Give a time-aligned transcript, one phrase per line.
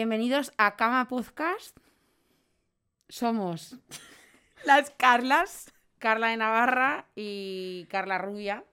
[0.00, 1.76] bienvenidos a Cama Podcast.
[3.10, 3.76] Somos
[4.64, 5.74] Las Carlas.
[5.98, 8.64] Carla de Navarra y Carla Rubia.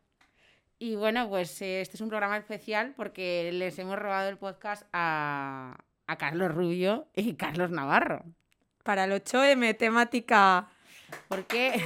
[0.79, 4.83] Y bueno, pues eh, este es un programa especial porque les hemos robado el podcast
[4.93, 5.75] a,
[6.07, 8.23] a Carlos Rubio y Carlos Navarro.
[8.83, 10.69] Para el 8M, temática.
[11.27, 11.85] Porque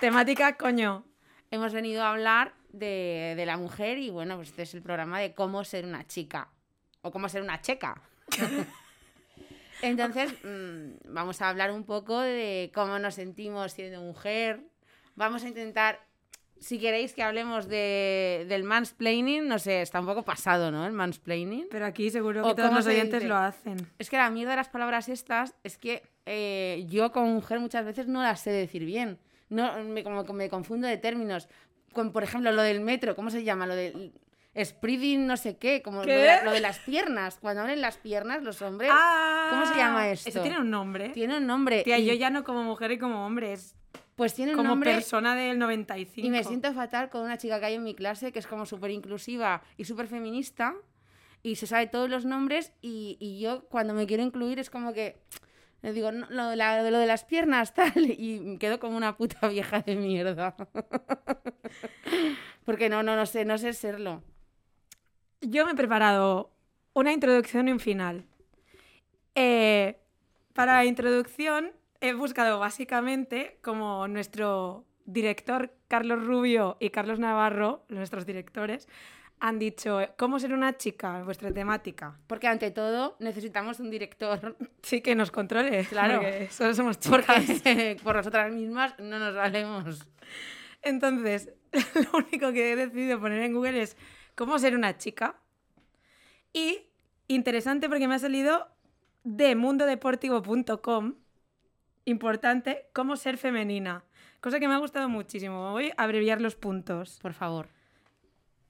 [0.00, 1.04] Temática, coño.
[1.52, 5.20] hemos venido a hablar de, de la mujer y bueno, pues este es el programa
[5.20, 6.48] de cómo ser una chica
[7.02, 8.00] o cómo ser una checa.
[9.82, 14.60] Entonces, mm, vamos a hablar un poco de cómo nos sentimos siendo mujer.
[15.16, 16.00] Vamos a intentar,
[16.58, 20.86] si queréis que hablemos de, del mansplaining, no sé, está un poco pasado, ¿no?
[20.86, 21.68] El mansplaining.
[21.70, 23.78] Pero aquí seguro ¿O que todos cómo los oyentes lo hacen.
[23.98, 27.84] Es que la mierda de las palabras estas es que eh, yo como mujer muchas
[27.84, 29.18] veces no las sé decir bien.
[29.48, 31.48] No, me, como que me confundo de términos.
[31.92, 33.66] Con, por ejemplo, lo del metro, ¿cómo se llama?
[33.66, 34.12] Lo del
[34.56, 37.38] spreading no sé qué, como lo de, la- lo de las piernas.
[37.40, 38.90] Cuando abren las piernas los hombres,
[39.50, 40.28] ¿cómo se llama esto?
[40.28, 41.10] Eso tiene un nombre.
[41.10, 41.82] tiene un nombre.
[41.82, 43.74] Tía, y- yo ya no como mujer y como hombre, es
[44.16, 46.26] pues tiene un como nombre persona del 95.
[46.26, 48.66] y me siento fatal con una chica que hay en mi clase que es como
[48.66, 50.74] súper inclusiva y súper feminista
[51.42, 54.92] y se sabe todos los nombres y, y yo cuando me quiero incluir es como
[54.92, 55.22] que
[55.80, 59.48] le digo "No, lo, la- lo de las piernas tal y quedo como una puta
[59.48, 60.54] vieja de mierda.
[62.66, 64.22] Porque no, no, no sé, no sé serlo.
[65.40, 66.50] Yo me he preparado
[66.92, 68.24] una introducción y un final.
[69.34, 69.96] Eh,
[70.54, 78.26] para la introducción he buscado básicamente como nuestro director Carlos Rubio y Carlos Navarro, nuestros
[78.26, 78.88] directores,
[79.42, 82.18] han dicho cómo ser una chica, vuestra temática.
[82.26, 84.56] Porque ante todo necesitamos un director.
[84.82, 86.20] Sí que nos controle, Claro.
[86.20, 87.24] porque solo somos chicas.
[87.24, 90.06] Porque por nosotras mismas no nos valemos.
[90.82, 91.50] Entonces,
[91.94, 93.96] lo único que he decidido poner en Google es
[94.40, 95.36] cómo ser una chica.
[96.54, 96.86] Y
[97.28, 98.68] interesante porque me ha salido
[99.22, 101.14] de mundodeportivo.com,
[102.06, 104.02] importante, cómo ser femenina.
[104.40, 105.72] Cosa que me ha gustado muchísimo.
[105.72, 107.18] Voy a abreviar los puntos.
[107.20, 107.68] Por favor.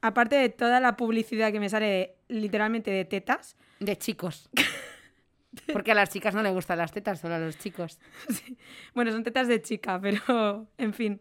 [0.02, 4.50] Aparte de toda la publicidad que me sale de- literalmente de tetas, De chicos.
[5.72, 8.00] Porque a las chicas no les gustan las tetas, solo a los chicos.
[8.94, 11.20] Bueno, son tetas de chica, pero en fin.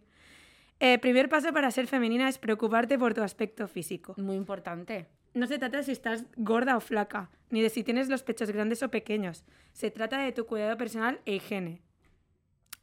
[0.79, 4.13] Eh, primer paso para ser femenina es preocuparte por tu aspecto físico.
[4.17, 5.07] Muy importante.
[5.34, 8.50] No se trata de si estás gorda o flaca, ni de si tienes los pechos
[8.51, 9.44] grandes o pequeños.
[9.73, 11.81] Se trata de tu cuidado personal e higiene.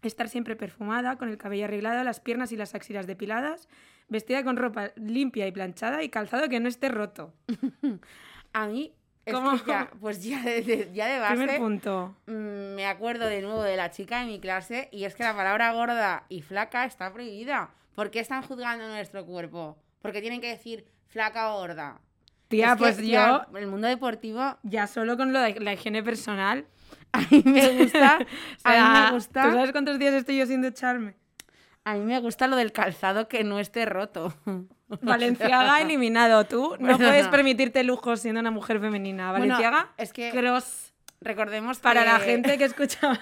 [0.03, 3.69] Estar siempre perfumada, con el cabello arreglado, las piernas y las axilas depiladas,
[4.09, 7.33] vestida con ropa limpia y planchada y calzado que no esté roto.
[8.53, 9.53] A mí, es ¿Cómo?
[9.53, 12.15] que ya, pues ya de, de- ya de base, Primer punto.
[12.27, 15.35] mm, me acuerdo de nuevo de la chica de mi clase y es que la
[15.35, 17.71] palabra gorda y flaca está prohibida.
[17.97, 19.77] ¿Por qué están juzgando nuestro cuerpo?
[20.01, 22.01] Porque tienen que decir flaca o gorda.
[22.47, 25.73] Tía, Es que, pues tía, yo, el mundo deportivo ya solo con lo de la
[25.73, 26.67] higiene personal.
[27.13, 28.19] a mí me gusta,
[28.65, 31.17] O a mí me gusta, ¿Tú sabes cuántos días estoy yo sin ducharme?
[31.85, 34.35] a mí me gusta lo del calzado que no esté roto.
[35.03, 36.45] Valenciaga eliminado.
[36.45, 37.31] Tú no Bueno, puedes no.
[37.31, 39.31] permitirte lujos siendo una mujer femenina.
[39.31, 40.86] Bueno, Valenciaga, es que cross.
[41.21, 43.19] Recordemos Para que- la gente que escucha,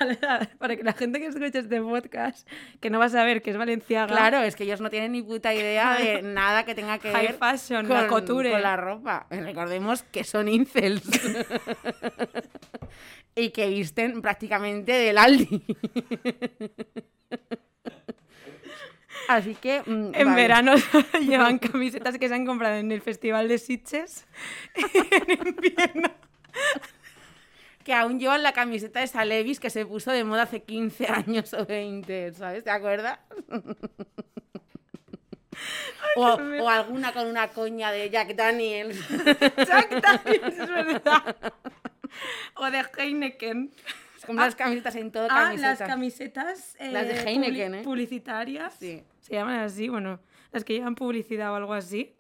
[0.59, 2.49] para que la gente que escucha este podcast,
[2.81, 5.23] que no va a saber que es Valenciaga, Claro, es que ellos no tienen ni
[5.23, 8.51] puta idea de nada que tenga que high ver fashion, con, la couture.
[8.51, 9.27] con la ropa.
[9.31, 11.03] Recordemos que son incels.
[13.37, 15.63] y que visten prácticamente del Aldi.
[19.29, 19.83] Así que...
[19.87, 20.43] mm, En vale.
[20.43, 20.75] verano
[21.21, 24.27] llevan camisetas que se han comprado en el Festival de Sitges.
[24.75, 26.11] en invierno.
[27.85, 31.53] Que aún llevan la camiseta de Salevis que se puso de moda hace 15 años
[31.55, 32.65] o 20, ¿sabes?
[32.65, 33.19] ¿Te acuerdas?
[36.17, 36.27] o,
[36.63, 38.99] o alguna con una coña de Jack Daniels.
[39.67, 41.37] Jack Daniels, es verdad.
[42.57, 43.73] O de Heineken.
[44.19, 45.81] Se compran las camisetas en todo Ah, camisetas.
[45.81, 47.85] las camisetas eh, Las de Heineken, publi- ¿eh?
[47.85, 48.75] publicitarias.
[48.79, 49.03] Sí.
[49.21, 50.21] Se llaman así, bueno,
[50.53, 52.15] las que llevan publicidad o algo así.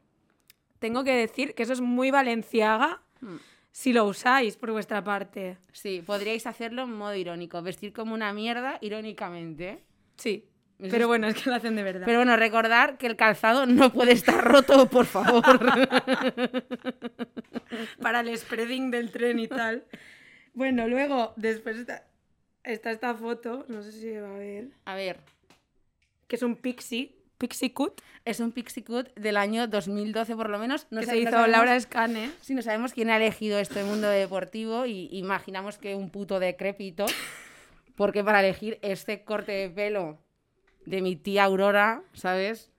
[0.78, 3.36] Tengo que decir que eso es muy valenciaga Hmm.
[3.76, 5.58] Si lo usáis por vuestra parte.
[5.72, 9.80] Sí, podríais hacerlo en modo irónico, vestir como una mierda irónicamente.
[10.16, 10.44] Sí.
[10.78, 12.06] Eso Pero es- bueno, es que lo hacen de verdad.
[12.06, 15.42] Pero bueno, recordar que el calzado no puede estar roto, por favor.
[18.00, 19.84] Para el spreading del tren y tal.
[20.52, 22.06] Bueno, luego, después está,
[22.62, 25.18] está esta foto, no sé si se va a ver, A ver,
[26.28, 30.58] que es un pixie, pixie cut, es un pixie cut del año 2012 por lo
[30.58, 30.86] menos.
[30.90, 32.30] No que se hizo Laura Scane.
[32.40, 37.06] Sí, no sabemos quién ha elegido este mundo deportivo y imaginamos que un puto decrépito.
[37.96, 40.18] Porque para elegir este corte de pelo
[40.84, 42.70] de mi tía Aurora, ¿sabes?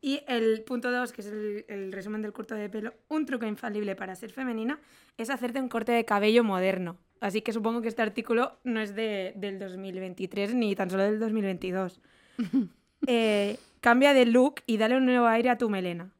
[0.00, 3.46] Y el punto 2, que es el, el resumen del corte de pelo, un truco
[3.46, 4.80] infalible para ser femenina
[5.16, 6.98] es hacerte un corte de cabello moderno.
[7.20, 11.18] Así que supongo que este artículo no es de, del 2023 ni tan solo del
[11.18, 12.00] 2022.
[13.06, 16.10] Eh, cambia de look y dale un nuevo aire a tu melena.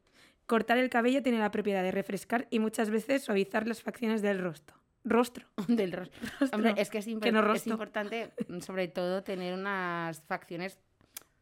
[0.45, 4.37] Cortar el cabello tiene la propiedad de refrescar y muchas veces suavizar las facciones del
[4.39, 4.75] rostro.
[5.03, 5.45] Rostro.
[5.67, 6.19] Del rostro.
[6.51, 7.71] Hombre, es que es, imp- Que no es rostro.
[7.73, 10.77] importante, mm, sobre todo, tener unas facciones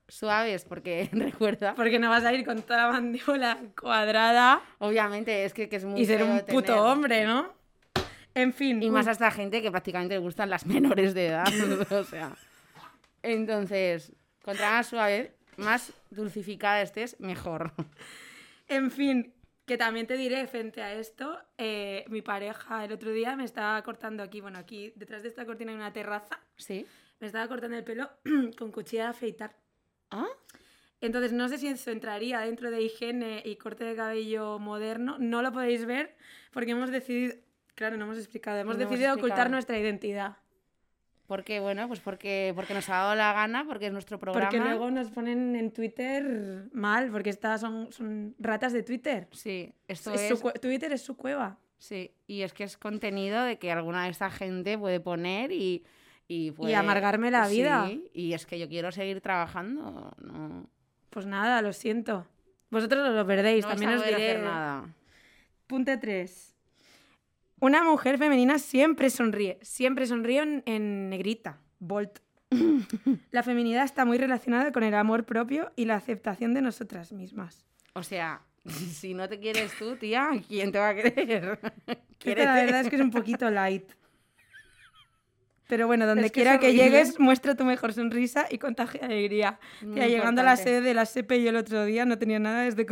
[0.08, 5.54] suaves, porque recuerda, Porque no vas a ir con toda la mandíbula cuadrada obviamente, es
[5.54, 7.52] que, que es muy y ser un puto tener- hombre, ¿no?
[8.36, 8.82] En fin.
[8.82, 11.48] Y un- más a esta gente que prácticamente le gustan las menores de edad.
[11.92, 12.32] o sea.
[13.22, 17.74] Entonces, contra más suave, más dulcificada estés, mejor.
[18.68, 19.34] En fin,
[19.66, 23.82] que también te diré frente a esto, eh, mi pareja el otro día me estaba
[23.84, 26.86] cortando aquí, bueno, aquí detrás de esta cortina hay una terraza, ¿Sí?
[27.20, 28.10] me estaba cortando el pelo
[28.58, 29.56] con cuchilla de afeitar.
[30.12, 30.28] ¿Ah?
[31.00, 35.42] Entonces no sé si eso entraría dentro de higiene y corte de cabello moderno, no
[35.42, 36.16] lo podéis ver
[36.52, 37.36] porque hemos decidido,
[37.76, 40.38] claro, no hemos explicado, hemos No hemos decidido ocultar nuestra identidad.
[41.28, 44.50] Porque, bueno, pues porque, porque nos ha dado la gana, porque es nuestro programa.
[44.50, 49.28] Porque luego nos ponen en Twitter mal, porque estas son, son ratas de Twitter.
[49.32, 50.30] Sí, esto Es es...
[50.30, 51.58] su cue- Twitter es su cueva.
[51.78, 55.84] Sí, y es que es contenido de que alguna de esta gente puede poner y...
[56.28, 57.86] Y, puede- amargarme la vida.
[57.88, 60.70] Sí, y es que yo quiero seguir trabajando, no...
[61.10, 62.26] Pues nada, lo siento.
[62.72, 64.16] Vosotros os lo perdéis, No también os diré.
[64.16, 64.94] hacer nada.
[65.68, 66.53] Punto 3.
[67.64, 69.58] Una mujer femenina siempre sonríe.
[69.62, 71.62] Siempre sonríe en, en negrita.
[71.80, 72.20] Bolt.
[73.32, 77.66] La feminidad está muy relacionada con el amor propio y la aceptación de nosotras mismas.
[77.94, 81.58] O sea, si no te quieres tú, tía, ¿quién te va a querer?
[82.26, 83.90] Esta, la verdad es que es un poquito light.
[85.70, 89.06] Pero bueno, donde Es que es quiera que, llegues, muestra tu mejor sonrisa y contagia
[89.06, 89.58] alegría.
[89.82, 92.40] Muy Tía, llegando a la sede de la SEPE yo el otro día no tenía
[92.40, 92.86] nada de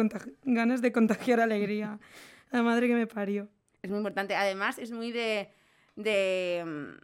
[0.46, 2.00] ganas de contagiar alegría.
[2.52, 3.50] La madre que me parió.
[3.82, 4.36] Es muy importante.
[4.36, 5.50] Además, es muy de.
[5.96, 6.98] de mm,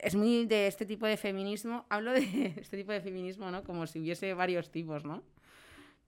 [0.00, 1.86] es muy de este tipo de feminismo.
[1.90, 3.62] Hablo de este tipo de feminismo, ¿no?
[3.64, 5.22] Como si hubiese varios tipos, ¿no?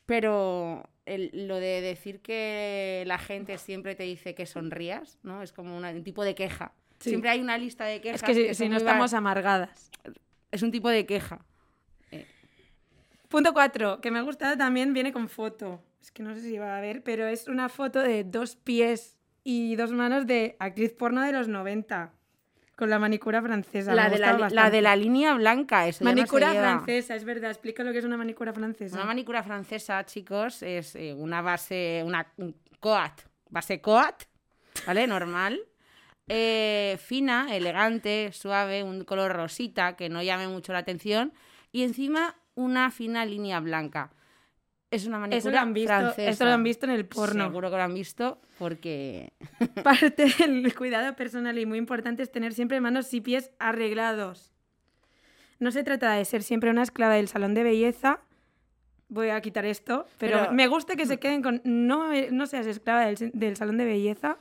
[0.07, 5.43] Pero el- lo de decir que la gente siempre te dice que sonrías, ¿no?
[5.43, 6.73] Es como una- un tipo de queja.
[6.99, 7.11] Sí.
[7.11, 8.23] Siempre hay una lista de quejas.
[8.23, 9.91] Es que si, no estamos amargadas.
[10.51, 11.45] Es un tipo de queja.
[13.29, 15.81] Punto 4, que me ha gustado también, viene con foto.
[16.03, 19.17] Es que no sé si va a ver, pero es una foto de dos pies
[19.45, 22.13] y dos manos de actriz porno de los 90.
[22.77, 23.95] Con la manicura francesa.
[23.95, 27.51] La de la, la de la línea blanca, eso no Manicura francesa, es verdad.
[27.51, 28.97] Explica lo que es una manicura francesa.
[28.97, 33.21] Una manicura francesa, chicos, es eh, una base, una un coat,
[33.51, 34.23] base coat,
[34.87, 35.07] ¿vale?
[35.07, 35.61] Normal.
[36.33, 41.33] Eh, fina, elegante, suave, un color rosita que no llame mucho la atención.
[41.73, 44.13] Y encima una fina línea blanca.
[44.91, 46.31] Es una manicura Eso lo han visto, francesa.
[46.31, 47.45] esto lo han visto en el porno.
[47.45, 49.33] Seguro que lo han visto porque...
[49.85, 54.51] Parte del cuidado personal y muy importante es tener siempre manos y pies arreglados.
[55.61, 58.21] No se trata de ser siempre una esclava del salón de belleza.
[59.09, 62.67] Voy a quitar esto, pero, Pero- me gusta que se queden con no, no seas
[62.67, 64.39] esclava del, del salón de belleza,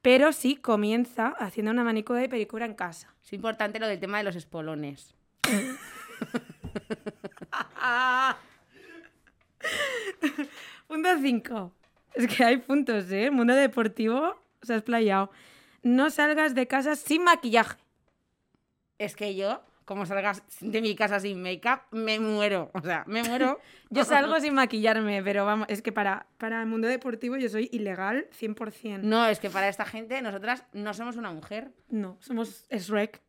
[0.00, 3.14] pero sí comienza haciendo una manicura y pedicura en casa.
[3.22, 5.14] Es importante lo del tema de los espolones.
[10.88, 11.72] Punto 5.
[12.14, 13.24] Es que hay puntos, ¿eh?
[13.24, 15.30] El mundo deportivo se ha explayado.
[15.82, 17.76] No salgas de casa sin maquillaje.
[18.98, 22.70] Es que yo, como salgas de mi casa sin make-up, me muero.
[22.74, 23.60] O sea, me muero.
[23.90, 27.68] Yo salgo sin maquillarme, pero vamos, es que para, para el mundo deportivo yo soy
[27.72, 29.00] ilegal 100%.
[29.02, 31.72] No, es que para esta gente, nosotras no somos una mujer.
[31.90, 33.20] No, somos Shrek.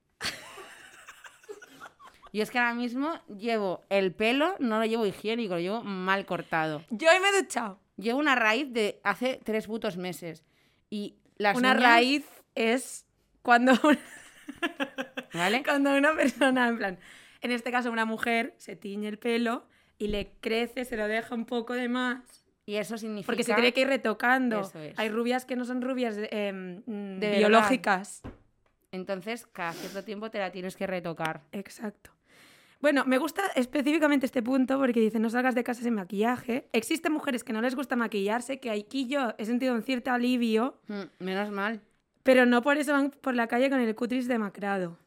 [2.34, 6.26] Yo es que ahora mismo llevo el pelo, no lo llevo higiénico, lo llevo mal
[6.26, 6.84] cortado.
[6.90, 7.80] Yo hoy me he duchado.
[7.96, 10.44] Llevo una raíz de hace tres putos meses.
[10.90, 12.26] Y las Una uñas- raíz
[12.56, 13.06] es
[13.44, 13.74] cuando,
[15.34, 15.64] ¿Vale?
[15.64, 17.00] cuando una persona, en plan,
[17.42, 19.66] en este caso una mujer, se tiñe el pelo
[19.98, 22.46] y le crece, se lo deja un poco de más.
[22.66, 23.26] Y eso significa...
[23.28, 24.62] Porque se tiene que ir retocando.
[24.62, 24.98] Eso es.
[24.98, 27.38] Hay rubias que no son rubias eh, mm, De verdad.
[27.38, 28.22] biológicas.
[28.92, 31.42] Entonces, cada cierto tiempo te la tienes que retocar.
[31.52, 32.12] Exacto.
[32.84, 36.68] Bueno, me gusta específicamente este punto porque dice no salgas de casa sin maquillaje.
[36.74, 40.82] Existen mujeres que no les gusta maquillarse, que aquí yo he sentido un cierto alivio,
[40.90, 41.80] Mm, Menos mal.
[42.24, 44.98] pero no por eso van por la calle con el cutris demacrado.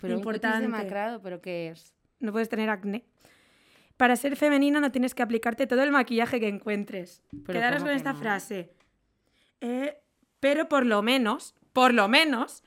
[0.00, 0.62] Pero un Importante.
[0.62, 1.94] demacrado, ¿pero qué es?
[2.18, 3.04] No puedes tener acné.
[3.96, 7.22] Para ser femenina no tienes que aplicarte todo el maquillaje que encuentres.
[7.46, 8.18] Pero Quedaros ¿cómo con que esta no?
[8.18, 8.72] frase.
[9.60, 9.96] Eh,
[10.40, 12.64] pero por lo menos, por lo menos,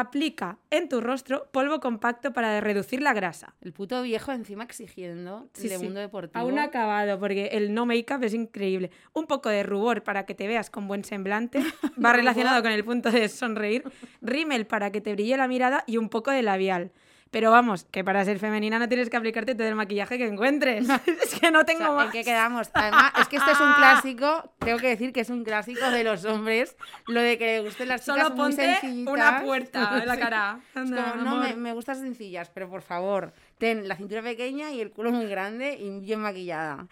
[0.00, 3.54] Aplica en tu rostro polvo compacto para reducir la grasa.
[3.60, 5.84] El puto viejo encima exigiendo Sí, de sí.
[5.84, 6.40] mundo deportivo.
[6.40, 8.90] Aún acabado, porque el no make-up es increíble.
[9.12, 11.60] Un poco de rubor para que te veas con buen semblante.
[12.04, 13.84] Va relacionado con el punto de sonreír.
[14.20, 16.90] Rímel para que te brille la mirada y un poco de labial.
[17.34, 20.88] Pero vamos, que para ser femenina no tienes que aplicarte todo el maquillaje que encuentres.
[21.24, 22.06] es que no O tengo sea, más.
[22.06, 22.70] ¿En qué quedamos?
[22.72, 26.04] Además, es que esto es un clásico, tengo que decir que es un clásico de
[26.04, 26.76] los hombres,
[27.08, 30.60] lo de que le gusten las chicas Solo ponte una puerta en la cara.
[30.70, 34.70] Es Anda, como, no, me, me gustan sencillas, pero por favor, ten la cintura pequeña
[34.70, 36.86] y el culo muy grande y bien maquillada.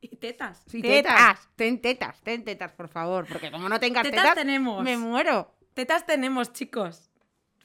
[0.00, 0.60] Y tetas.
[0.66, 1.48] Sí, tetas.
[1.54, 4.82] Ten tetas, ten tetas, por favor, porque como no tengas Tetas tetas, tenemos.
[4.82, 5.54] me muero.
[5.74, 7.09] Tetas tenemos, chicos.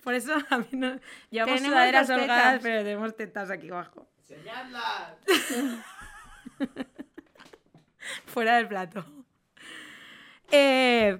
[0.05, 0.99] Por eso a mí no...
[1.31, 4.07] Llevamos Tenemos sudaderas holgadas, pero tenemos tetas aquí abajo.
[4.19, 5.17] ¡Enseñadlas!
[8.27, 9.03] Fuera del plato.
[10.51, 11.17] Eh,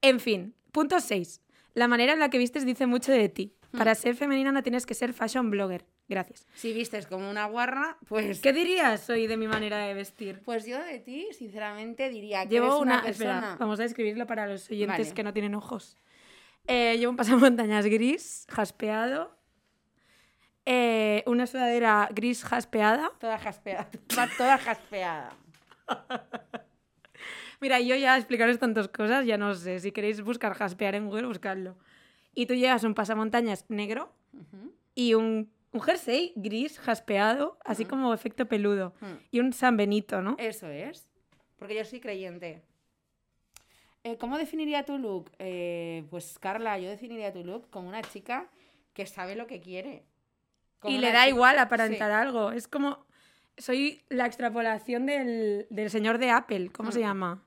[0.00, 1.42] en fin, punto 6.
[1.74, 3.56] La manera en la que vistes dice mucho de ti.
[3.76, 5.84] Para ser femenina no tienes que ser fashion blogger.
[6.08, 6.46] Gracias.
[6.54, 8.40] Si vistes como una guarra, pues...
[8.40, 10.40] ¿Qué dirías hoy de mi manera de vestir?
[10.44, 13.02] Pues yo de ti, sinceramente, diría que Llevo eres una, una...
[13.02, 13.38] persona...
[13.38, 15.14] Espera, vamos a escribirlo para los oyentes Vale.
[15.14, 15.98] que no tienen ojos.
[16.68, 19.36] Eh, llevo un pasamontañas gris, jaspeado.
[20.66, 23.10] eh, una sudadera gris jaspeada.
[23.18, 23.88] Toda jaspeada,
[24.36, 25.30] toda jaspeada.
[27.60, 29.80] Mira, yo ya explicaros tantas cosas, ya no sé.
[29.80, 31.76] Si queréis buscar jaspear en Google, buscadlo.
[32.34, 34.12] Y tú llevas un pasamontañas negro
[34.94, 38.94] y un, un jersey gris jaspeado, así como efecto peludo.
[39.00, 39.06] Mm.
[39.32, 40.36] Y un San Benito, ¿no?
[40.38, 41.08] Eso es.
[41.58, 42.62] Porque yo soy creyente.
[44.04, 45.30] Eh, ¿Cómo definiría tu look?
[45.38, 48.48] Eh, pues Carla, yo definiría tu look como una chica
[48.94, 50.04] que sabe lo que quiere.
[50.78, 52.16] Como y le da chica- igual aparentar Sí.
[52.28, 52.52] algo.
[52.52, 53.06] Es como.
[53.56, 56.70] Soy la extrapolación del, del señor de Apple.
[56.70, 57.42] ¿Cómo se llama?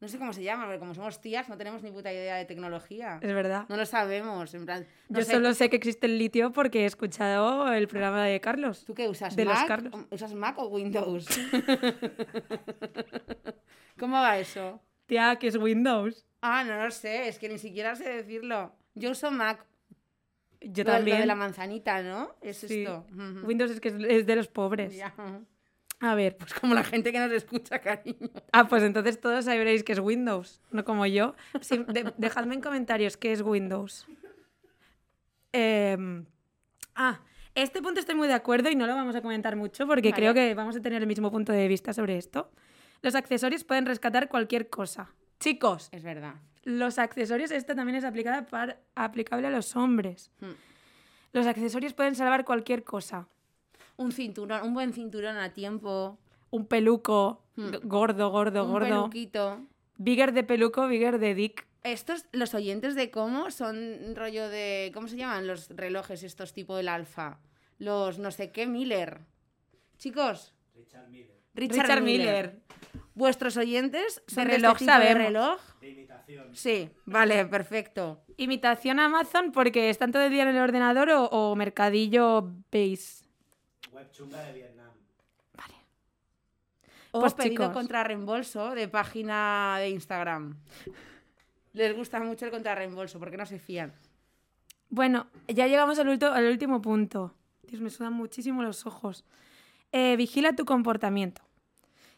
[0.00, 2.44] No sé cómo se llama, porque como somos tías no tenemos ni puta idea de
[2.46, 3.18] tecnología.
[3.22, 3.66] Es verdad.
[3.68, 4.54] No lo sabemos.
[4.54, 7.86] En plan, no Yo sé, solo sé que existe el litio porque he escuchado el
[7.88, 8.84] programa de Carlos.
[8.86, 9.36] ¿Tú qué usas?
[9.36, 9.68] de los Mac?
[9.68, 9.94] Carlos.
[10.10, 11.26] ¿Usas Mac o Windows?
[13.98, 14.80] ¿Cómo va eso?
[15.06, 16.26] Tía, que es Windows.
[16.42, 18.72] Ah, no lo sé, es que ni siquiera sé decirlo.
[18.94, 19.64] Yo uso Mac.
[20.60, 21.20] Yo Lo- lo también.
[21.20, 22.34] de la manzanita, ¿no?
[22.40, 22.82] Es Sí.
[22.82, 23.06] esto.
[23.44, 24.96] Windows es que es, de los pobres.
[24.96, 25.14] Ya.
[26.00, 26.36] A ver.
[26.36, 28.28] Pues como la gente que nos escucha, cariño.
[28.52, 31.34] Ah, pues entonces todos sabréis que es Windows, no como yo.
[31.60, 34.06] Sí, de- dejadme en comentarios qué es Windows.
[35.52, 36.26] Em,
[36.94, 37.20] ah,
[37.54, 40.20] este punto estoy muy de acuerdo y no lo vamos a comentar mucho porque Vale.
[40.20, 42.50] creo que vamos a tener el mismo punto de vista sobre esto.
[43.02, 45.12] Los accesorios pueden rescatar cualquier cosa.
[45.40, 46.34] Chicos, Es verdad.
[46.64, 50.30] los accesorios, esta también es aplicada para, aplicable a los hombres.
[50.40, 50.52] Hmm.
[51.32, 53.28] Los accesorios pueden salvar cualquier cosa.
[53.96, 56.18] Un cinturón, un buen cinturón a tiempo.
[56.50, 57.66] Un peluco, Hmm.
[57.68, 58.86] g- gordo, gordo, un gordo.
[58.88, 59.60] peluquito.
[59.98, 61.66] Bigger de peluco, bigger de dick.
[61.82, 64.90] Estos, los oyentes de cómo son rollo de.
[64.92, 67.38] ¿Cómo se llaman los relojes estos tipo del alfa?
[67.78, 69.20] Los no sé qué Miller.
[69.98, 71.35] Chicos, Richard Miller.
[71.56, 72.46] Richard, Richard Miller.
[72.46, 72.60] Miller.
[73.14, 75.18] ¿Vuestros oyentes son De de reloj este de sabemos.
[75.26, 75.60] reloj?
[75.80, 76.54] De imitación.
[76.54, 78.22] Sí, vale, perfecto.
[78.36, 83.24] Imitación Amazon porque están todo el día en el ordenador o, o mercadillo base.
[83.92, 84.90] Web chunga de Vietnam.
[85.54, 85.74] Vale.
[87.12, 87.70] O Pues, pedido chicos.
[87.72, 90.56] contra reembolso de página de Instagram.
[91.72, 93.94] Les gusta mucho el contrarreembolso porque no se fían.
[94.90, 97.34] Bueno, ya llegamos al, ulto- al último punto.
[97.62, 99.24] Dios, me sudan muchísimo los ojos.
[99.98, 101.40] Eh, vigila tu comportamiento.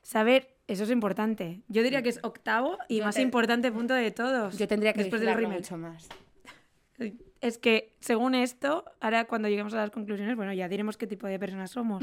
[0.02, 1.60] Saber, eso es importante.
[1.68, 4.58] Yo diría que es octavo y Yo más te- importante punto de todos.
[4.58, 6.08] Yo tendría que después del mucho más.
[7.40, 11.28] Es que, según esto, ahora cuando lleguemos a las conclusiones, bueno, ya diremos qué tipo
[11.28, 12.02] de personas somos.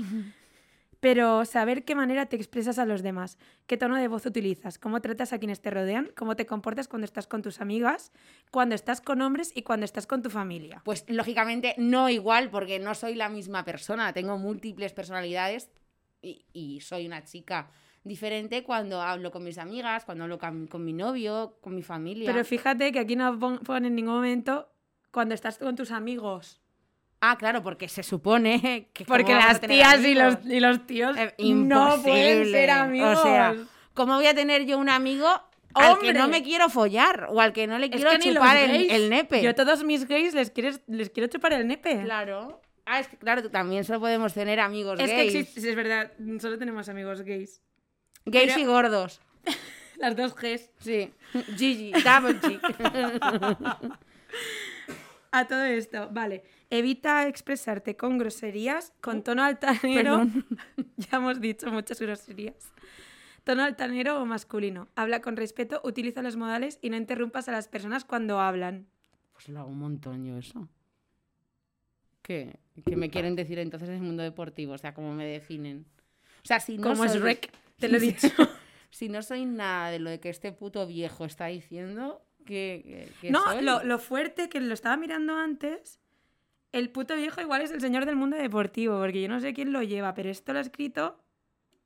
[1.06, 5.02] Pero saber qué manera te expresas a los demás, qué tono de voz utilizas, cómo
[5.02, 8.12] tratas a quienes te rodean, cómo te comportas cuando estás con tus amigas,
[8.50, 10.82] cuando estás con hombres y cuando estás con tu familia.
[10.84, 15.70] Pues lógicamente no igual porque no soy la misma persona, tengo múltiples personalidades
[16.24, 17.70] y, y soy una chica
[18.04, 22.32] diferente cuando hablo con mis amigas, cuando hablo con, con mi novio, con mi familia.
[22.32, 24.72] Pero fíjate que aquí no pon, pone en ningún momento
[25.12, 26.65] cuando estás con tus amigos.
[27.32, 30.60] Ah, claro, porque se supone que Porque ¿cómo vamos a las tías y los, y
[30.60, 33.20] los tíos Eh, no pueden ser amigos.
[33.20, 33.56] O sea,
[33.94, 35.28] ¿cómo voy a tener yo un amigo
[35.74, 38.36] al que no me quiero follar o al que no le Es quiero que los
[38.36, 38.92] chupar el, gays.
[38.94, 39.42] el nepe?
[39.42, 42.02] Yo a todos mis gays les, quieres, les quiero chupar el nepe.
[42.04, 42.62] Claro.
[42.86, 45.36] Ah, es que claro, también solo podemos tener amigos Es que gays.
[45.36, 47.62] existe, sí, es verdad, solo tenemos amigos gays.
[48.26, 49.22] Gays pero- y gordos.
[49.98, 50.70] Las dos Gs.
[50.80, 51.12] Sí.
[51.58, 52.60] Gigi, double G.
[55.38, 56.44] A todo esto, vale.
[56.70, 60.20] Evita expresarte con groserías, con tono altanero.
[60.20, 60.46] Perdón.
[60.96, 62.72] ya hemos dicho muchas groserías.
[63.44, 64.88] Tono altanero o masculino.
[64.96, 68.88] Habla con respeto, utiliza los modales y no interrumpas a las personas cuando hablan.
[69.34, 70.70] Pues lo hago un montón yo eso.
[72.22, 72.58] ¿Qué?
[72.86, 74.72] ¿Qué me quieren decir entonces en el mundo deportivo?
[74.72, 75.86] O sea, ¿cómo me definen?
[76.44, 78.30] O sea, si no Como es Rec, te lo he dicho.
[78.90, 83.32] si no soy nada de lo que este puto viejo está diciendo, ¿qué, qué- qué
[83.32, 83.64] No, soy?
[83.64, 86.00] lo, lo fuerte que lo estaba mirando antes,
[86.72, 89.74] el puto viejo igual es el señor del mundo deportivo, porque yo no sé quién
[89.74, 91.18] lo lleva, pero esto lo ha escrito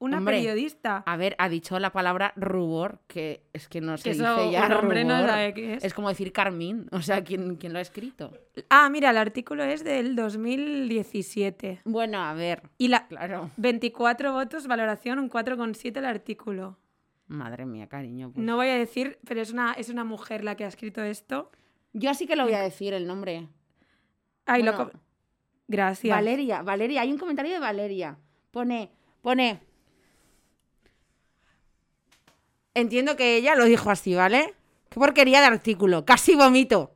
[0.02, 1.04] una Hombre, periodista.
[1.06, 4.66] A ver, ha dicho la palabra rubor, que es que no se Que dice ya
[4.68, 5.84] un hombre no sabe qué es.
[5.84, 8.32] Es como decir Carmín, o sea, ¿quién, quién lo ha escrito?
[8.70, 11.82] Ah, mira, el artículo es del 2017.
[11.86, 13.52] Bueno, a ver, Y la claro.
[13.58, 16.78] 24 votos, valoración, un 4,7 el artículo.
[17.30, 18.32] Madre mía, cariño.
[18.32, 18.44] pues.
[18.44, 21.52] No voy a decir, pero es una, es una mujer la que ha escrito esto.
[21.94, 23.48] Yo sí que lo voy a decir el nombre.
[24.48, 25.00] Ay, Bueno, loco.
[25.68, 26.16] Gracias.
[26.16, 28.18] Valeria, Valeria, hay un comentario de Valeria.
[28.50, 29.62] Pone, pone.
[32.74, 34.56] Entiendo que ella lo dijo así, ¿vale?
[34.90, 36.96] Qué porquería de artículo, casi vomito.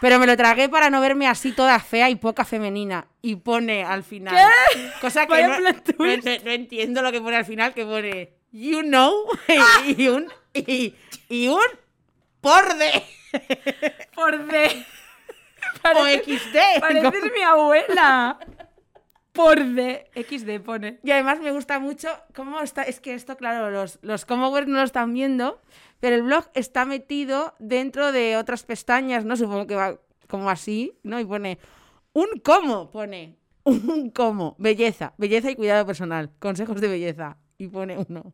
[0.00, 3.06] Pero me lo tragué para no verme así toda fea y poca femenina.
[3.20, 4.34] Y pone al final.
[5.02, 5.46] Cosa que
[6.42, 9.12] no entiendo lo que pone al final, que pone you know
[9.96, 10.94] y un y,
[11.28, 11.60] y un
[12.40, 13.02] por de
[14.14, 14.66] Por de...
[15.82, 16.80] o Parece- XD.
[16.80, 18.38] Pareces mi abuela.
[19.32, 20.10] Por de...
[20.14, 20.98] XD pone.
[21.04, 22.82] Y además me gusta mucho cómo está.
[22.82, 25.60] Es que esto, claro, los, los Commonwealth no lo están viendo,
[26.00, 29.36] pero el blog está metido dentro de otras pestañas, ¿no?
[29.36, 31.20] Supongo que va como así, ¿no?
[31.20, 31.58] Y pone
[32.12, 37.36] un cómo, pone un cómo, belleza, belleza y cuidado personal, consejos de belleza.
[37.58, 38.32] Y pone uno.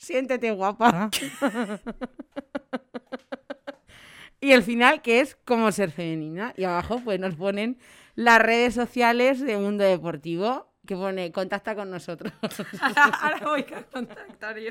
[0.00, 1.10] Siéntete guapa.
[4.40, 6.54] y el final, que es cómo ser femenina.
[6.56, 7.76] Y abajo, pues nos ponen
[8.14, 12.32] las redes sociales de Mundo Deportivo, que pone contacta con nosotros.
[13.20, 14.70] Ahora voy a contactar yo.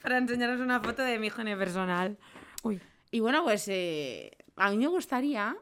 [0.00, 2.16] Para enseñaros una foto de mi hijo en el personal.
[2.62, 2.80] Uy.
[3.10, 5.56] y bueno, pues eh, a mí me gustaría.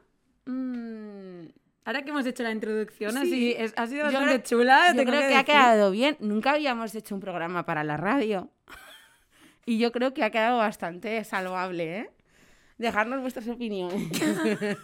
[0.45, 1.45] mm,
[1.89, 3.17] Ahora que hemos hecho la introducción, Sí.
[3.17, 4.93] así, es- ha sido bastante chula.
[4.95, 6.17] yo creo que, ha quedado bien.
[6.19, 8.51] Nunca habíamos hecho un programa para la radio.
[9.65, 12.09] y yo creo que ha quedado bastante salvable, ¿eh?
[12.77, 14.07] Dejarnos vuestras opiniones.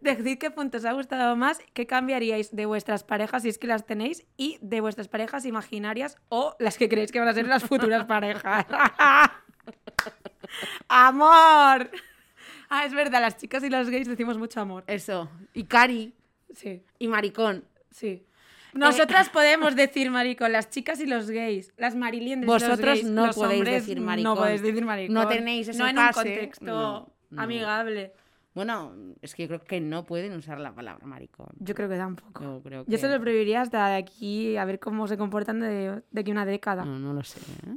[0.00, 3.66] Decid qué puntos os ha gustado más, qué cambiaríais de vuestras parejas si es que
[3.66, 7.48] las tenéis y de vuestras parejas imaginarias o las que creéis que van a ser
[7.48, 8.66] las futuras parejas.
[10.88, 11.90] ¡Amor!
[12.72, 14.84] Ah, es verdad, las chicas y los gays decimos mucho amor.
[14.86, 15.28] Eso.
[15.54, 16.14] Y Cari
[16.54, 17.64] Sí, y Maricón.
[17.90, 18.24] sí.
[18.72, 23.26] Nosotras podemos decir maricón, las chicas y los gays, las mariliendres, los Vosotros gays, no
[23.26, 24.36] los podéis decir No maricón.
[24.36, 25.14] podéis decir maricón.
[25.14, 27.42] No tenéis ese No en pase, un contexto no, no.
[27.42, 28.12] amigable.
[28.54, 31.48] Bueno, es que yo creo que no pueden usar la palabra maricón.
[31.58, 32.42] Yo creo que tampoco.
[32.44, 32.92] Yo creo que...
[32.92, 36.30] Yo se lo prohibiría hasta de aquí a ver cómo se comportan de, de aquí
[36.30, 36.84] una década.
[36.84, 37.40] No, no lo sé.
[37.40, 37.76] ¿eh?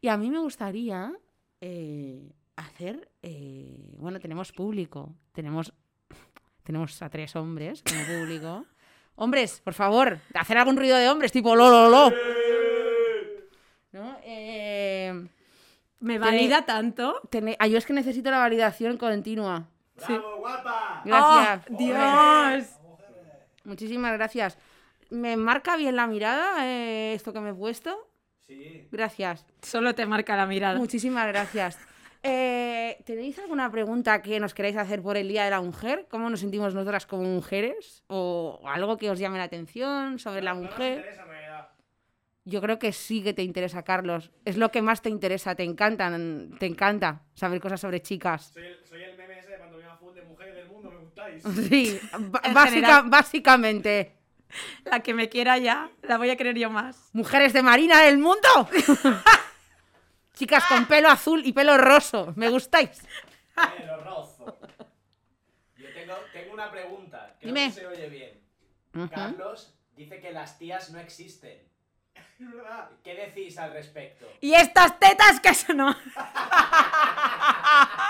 [0.00, 1.12] Y a mí me gustaría
[1.60, 3.10] eh, hacer.
[3.22, 5.12] eh, bueno, tenemos público.
[5.32, 5.72] Tenemos,
[6.62, 8.64] tenemos a tres hombres como público.
[9.16, 12.10] Hombres, por favor, hacer algún ruido de hombres, tipo lo, lo, lo.
[13.92, 14.16] ¿No?
[14.22, 15.26] Eh,
[15.98, 17.20] Me valida tanto.
[17.28, 19.68] tene- ah, yo es que necesito la validación continua.
[19.96, 21.02] ¡Bravo, guapa!
[21.04, 21.66] Gracias.
[21.70, 22.64] ¡Oh, Dios!
[23.64, 24.56] Muchísimas gracias.
[25.10, 28.08] ¿Me marca bien la mirada eh, esto que me he puesto?
[28.46, 28.88] Sí.
[28.90, 29.44] Gracias.
[29.60, 30.78] Solo te marca la mirada.
[30.78, 31.78] Muchísimas gracias.
[32.22, 36.06] Eh, ¿Tenéis alguna pregunta que nos queráis hacer por el Día de la Mujer?
[36.10, 38.02] ¿Cómo nos sentimos nosotras como mujeres?
[38.08, 40.98] ¿O algo que os llame la atención sobre la No nos mujer?
[40.98, 41.68] interesa, en realidad.
[42.44, 44.30] Yo creo que sí que te interesa, Carlos.
[44.44, 48.50] Es lo que más te interesa, te encantan, te encanta saber cosas sobre chicas.
[48.52, 50.98] Soy el, soy el meme ese de cuando me full de mujeres del mundo, me
[50.98, 51.42] gustáis.
[51.68, 51.98] Sí,
[52.52, 53.02] básica- general.
[53.08, 54.16] básicamente.
[54.84, 57.10] La que me quiera ya, la voy a querer yo más.
[57.12, 58.48] ¿Mujeres de marina del mundo?
[60.40, 63.02] Chicas con pelo azul y pelo roso, ¿me gustáis?
[63.76, 64.58] Pero rozo.
[65.76, 67.68] Yo tengo, tengo una pregunta que Dime.
[67.68, 68.40] no se oye bien.
[69.12, 71.58] Carlos dice que las tías no existen.
[73.04, 74.24] ¿Qué decís al respecto?
[74.40, 75.94] Y estas tetas que eso no.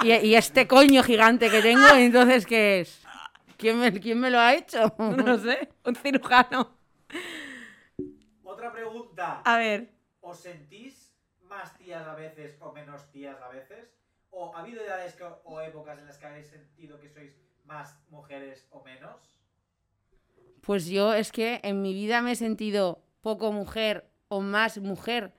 [0.04, 3.02] Y, y este coño gigante que tengo, entonces, ¿qué es?
[3.58, 4.94] ¿Quién me, quién me lo ha hecho?
[4.98, 6.70] No sé, un cirujano.
[8.44, 9.42] Otra pregunta.
[9.44, 9.90] A ver,
[10.20, 10.99] ¿Os sentís
[11.50, 13.90] más tías a veces o menos tías a veces?
[14.30, 17.32] ¿O ha habido edades que- o épocas en las que habéis sentido que sois
[17.64, 19.16] más mujeres o menos?
[20.62, 25.32] Pues yo es que en mi vida me he sentido poco mujer o más mujer.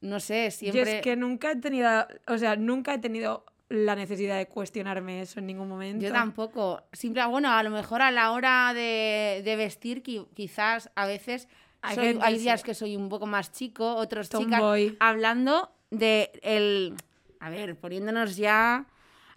[0.00, 0.80] No sé, siempre...
[0.84, 5.20] yo es que nunca he tenido, o sea, nunca he tenido la necesidad de cuestionarme
[5.22, 6.04] eso en ningún momento.
[6.04, 6.82] Yo tampoco.
[6.92, 11.48] Simple, bueno, a lo mejor a la hora de, de vestir, qui- quizás a veces
[11.94, 14.58] soy- hay días que soy un poco más chico, otros chicas.
[14.60, 14.96] Tomboy.
[15.00, 16.94] Hablando de el.
[17.40, 18.86] A ver, poniéndonos ya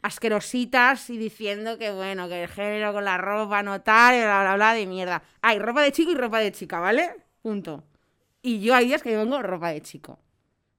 [0.01, 4.41] asquerositas y diciendo que, bueno, que el género con la ropa no tal, y bla,
[4.41, 5.21] bla, bla, de mierda.
[5.41, 7.11] Hay ropa de chico y ropa de chica, ¿vale?
[7.41, 7.83] Punto.
[8.41, 10.19] Y yo hay días que vengo ropa de chico.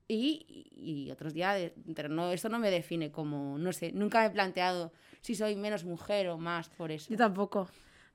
[0.07, 4.21] Y, y otros días, de- pero no, esto no me define como, no sé, nunca
[4.21, 7.11] me he planteado si soy menos mujer o más por eso.
[7.11, 7.69] Yo tampoco.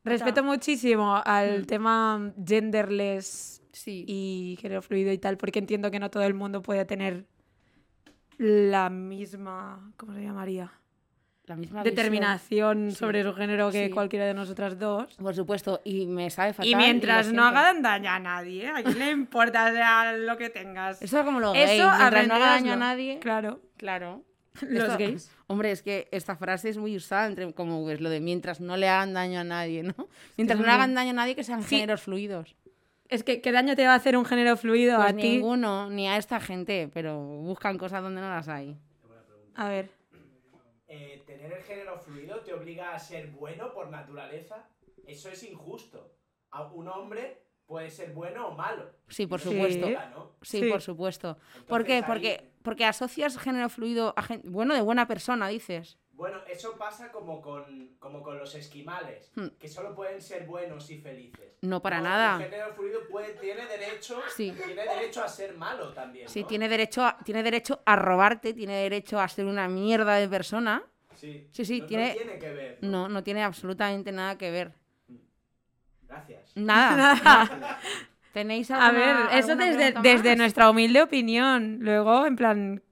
[0.04, 1.66] Respeto muchísimo al Mm.
[1.66, 4.06] tema genderless Sí.
[4.08, 7.26] y género fluido y tal, porque entiendo que no todo el mundo puede tener
[8.38, 10.72] la misma, ¿cómo se llamaría?
[11.46, 11.84] la misma.
[11.84, 12.96] Determinación Sí.
[12.96, 13.92] sobre su género que Sí.
[13.92, 15.14] cualquiera de nosotras dos.
[15.18, 16.70] Por supuesto, y me sabe fatal.
[16.72, 21.02] Y mientras no hagan daño a nadie, ¿a quién le importa sea lo que tengas?
[21.02, 21.80] Eso es como lo Eso gay.
[22.00, 23.20] Mientras no haga daño a nadie.
[23.20, 23.60] Claro.
[23.76, 24.24] Claro.
[24.62, 25.32] Los Esto- gays.
[25.48, 28.78] Hombre, es que esta frase es muy usada entre como pues, lo de mientras no
[28.78, 29.96] le hagan daño a nadie, ¿no?
[30.38, 31.76] Mientras no le hagan daño a nadie que sean Sí.
[31.78, 32.56] géneros fluidos.
[33.10, 35.22] Es que, ¿qué daño te va a hacer un género fluido Pues a ti?
[35.24, 38.78] ninguno, ni a esta gente, pero buscan cosas donde no las hay.
[39.56, 39.90] A ver.
[40.88, 44.68] Eh, tener el género fluido te obliga a ser bueno por naturaleza.
[45.08, 46.12] Eso es injusto.
[46.52, 48.92] A un hombre puede ser bueno o malo.
[49.10, 49.90] Sí, por supuesto.
[49.90, 50.32] ¿no?
[50.42, 50.70] Sí, Sí.
[50.70, 51.38] por supuesto.
[51.68, 52.04] ¿Por qué?
[52.06, 55.98] Porque, porque asocias género fluido a gente, bueno, de buena persona, dices.
[56.14, 59.48] Bueno, eso pasa como con, como con los esquimales, Hmm.
[59.60, 61.58] que solo pueden ser buenos y felices.
[61.62, 62.38] No para No, nada.
[62.40, 64.56] El género fluido puede, tiene, derecho, Sí.
[64.66, 66.28] tiene derecho a ser malo también.
[66.28, 66.48] Sí, ¿no?
[66.48, 70.84] tiene derecho, a, tiene derecho a robarte, tiene derecho a ser una mierda de persona.
[71.16, 72.78] Sí, Sí, sí, no, no tiene- tiene que ver.
[72.82, 74.74] No, no tiene absolutamente nada que ver.
[76.08, 76.52] Gracias.
[76.56, 77.16] Nada.
[77.24, 77.80] nada.
[78.34, 81.78] ¿Tenéis A alguna, ver, eso desde, desde nuestra humilde opinión.
[81.82, 82.84] Luego, en plan,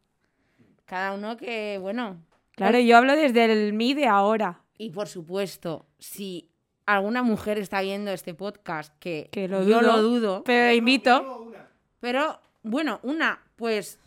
[0.86, 2.23] Cada uno que, bueno.
[2.56, 4.62] claro, yo hablo desde el mí de ahora.
[4.77, 6.47] Y por supuesto, si
[6.86, 9.82] alguna mujer está viendo este podcast, que, Que lo yo dudo.
[9.82, 11.51] lo dudo, Pero invito.
[11.99, 13.99] Pero bueno, una, pues,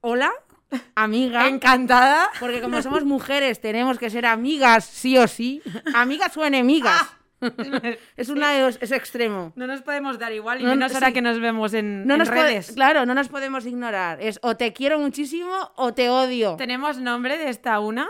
[0.00, 0.32] hola,
[0.96, 1.46] amiga.
[1.48, 2.28] Encantada.
[2.40, 5.62] Porque como somos mujeres, tenemos que ser amigas, sí o sí.
[5.94, 7.00] Amigas o enemigas.
[8.16, 9.52] es una dos, es extremo.
[9.56, 11.12] No nos podemos dar igual y No, menos ahora sí.
[11.14, 12.72] que nos vemos en, No en nos redes.
[12.72, 14.20] claro, no nos podemos ignorar.
[14.20, 16.56] Es o te quiero muchísimo o te odio.
[16.56, 18.08] ¿Tenemos nombre de esta una?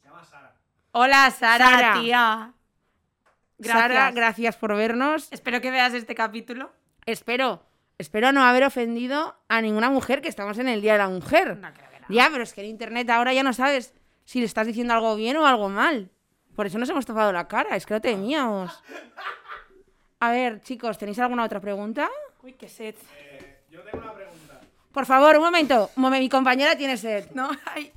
[0.00, 0.54] Se llama Sara.
[0.92, 2.00] Hola, Sara, Sara.
[2.00, 2.52] tía.
[3.58, 3.82] Gracias.
[3.82, 5.28] Sara, gracias por vernos.
[5.32, 6.72] Espero que veas este capítulo.
[7.06, 7.62] Espero,
[7.98, 11.56] espero no haber ofendido a ninguna mujer, que estamos en el Día de la Mujer.
[11.58, 12.06] No creo que no.
[12.08, 15.14] Ya, pero es que en internet ahora ya no sabes si le estás diciendo algo
[15.16, 16.10] bien o algo mal.
[16.60, 18.82] Por eso nos hemos topado la cara, es que lo temíamos.
[20.18, 22.10] A ver, chicos, ¿tenéis alguna otra pregunta?
[22.42, 22.94] Uy, qué sed.
[23.16, 24.60] Eh, yo tengo una pregunta.
[24.92, 25.88] Por favor, un momento.
[25.96, 27.30] Mi compañera tiene sed.
[27.30, 27.94] No, ay.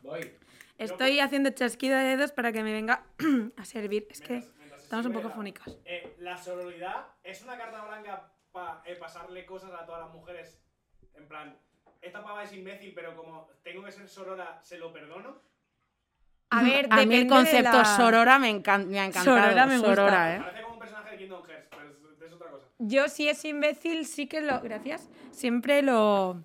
[0.00, 0.34] Voy.
[0.76, 3.04] Estoy haciendo chasquido de dedos para que me venga
[3.56, 4.08] a servir.
[4.10, 5.68] Es que Mientras- estamos un poco fónicas.
[5.84, 10.60] Eh, la sororidad es una carta blanca para pasarle cosas a todas las mujeres.
[11.14, 11.56] En plan,
[12.00, 15.51] esta pava es imbécil, pero como tengo que ser sorora, se lo perdono.
[16.52, 19.38] A ver, a mí el de concepto la- sorora me, encan- me ha encantado.
[19.40, 19.94] Sorora me gusta.
[19.94, 20.40] Sorora, ¿eh?
[20.40, 22.66] Parece como un personaje de Kingdom Hearts, pero es, es otra cosa.
[22.78, 24.60] Yo si es imbécil sí que lo...
[24.60, 25.08] Gracias.
[25.30, 26.44] Siempre lo...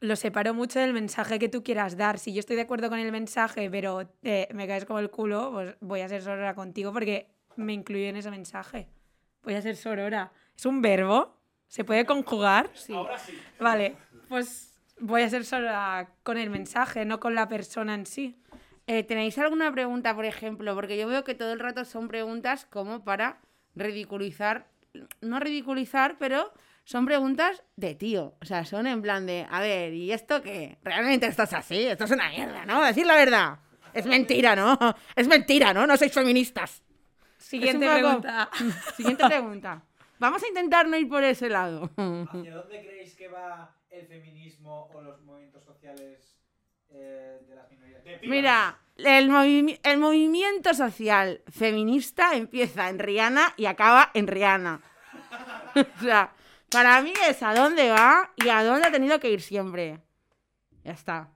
[0.00, 2.18] Lo separo mucho del mensaje que tú quieras dar.
[2.18, 5.50] Si yo estoy de acuerdo con el mensaje, pero eh, me caes como el culo,
[5.52, 8.88] pues voy a ser sorora contigo porque me incluyo en ese mensaje.
[9.44, 10.32] Voy a ser sorora.
[10.56, 11.36] ¿Es un verbo?
[11.68, 12.70] ¿Se puede conjugar?
[12.72, 12.94] Sí.
[12.94, 13.38] Ahora sí.
[13.60, 13.94] Vale,
[14.28, 18.36] pues voy a ser sorora con el mensaje, no con la persona en sí.
[18.92, 20.74] Eh, ¿Tenéis alguna pregunta, por ejemplo?
[20.74, 23.38] Porque yo veo que todo el rato son preguntas como para
[23.76, 24.66] ridiculizar,
[25.20, 28.34] no ridiculizar, pero son preguntas de tío.
[28.42, 30.76] O sea, son en plan de, a ver, ¿y esto qué?
[30.82, 31.86] ¿Realmente esto es así?
[31.86, 32.84] Esto es una mierda, ¿no?
[32.84, 33.58] Decir la verdad.
[33.94, 34.76] Es mentira, ¿no?
[35.14, 35.86] Es mentira, ¿no?
[35.86, 36.82] No sois feministas.
[37.38, 38.50] Siguiente poco- pregunta.
[38.96, 39.82] Siguiente pregunta.
[40.18, 41.90] Vamos a intentar no ir por ese lado.
[41.96, 46.39] ¿Hacia dónde creéis que va el feminismo o los movimientos sociales
[46.92, 48.04] eh, de las minorías?
[48.04, 48.30] De pibas.
[48.30, 54.80] Mira, el, movi- el movimiento social feminista empieza en Rihanna y acaba en Rihanna.
[55.74, 56.32] o sea,
[56.70, 60.00] para mí es a dónde va y a dónde ha tenido que ir siempre.
[60.84, 61.28] Ya está.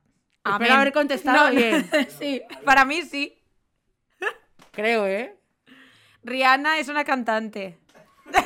[0.42, 0.62] Amén.
[0.62, 1.90] Espero haber contestado No, bien.
[2.18, 3.38] sí, para mí sí.
[4.72, 5.36] Creo, ¿eh?
[6.22, 7.78] Rihanna es una cantante.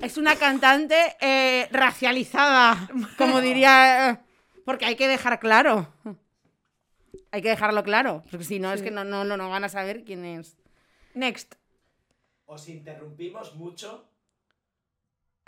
[0.00, 4.20] Es una cantante eh, racializada, como diría...
[4.64, 5.92] Porque hay que dejar claro.
[7.30, 8.22] Hay que dejarlo claro.
[8.30, 10.56] Porque si no, es que no, no, no, no van a saber quién es.
[11.14, 11.54] Next.
[12.46, 14.08] Os interrumpimos mucho.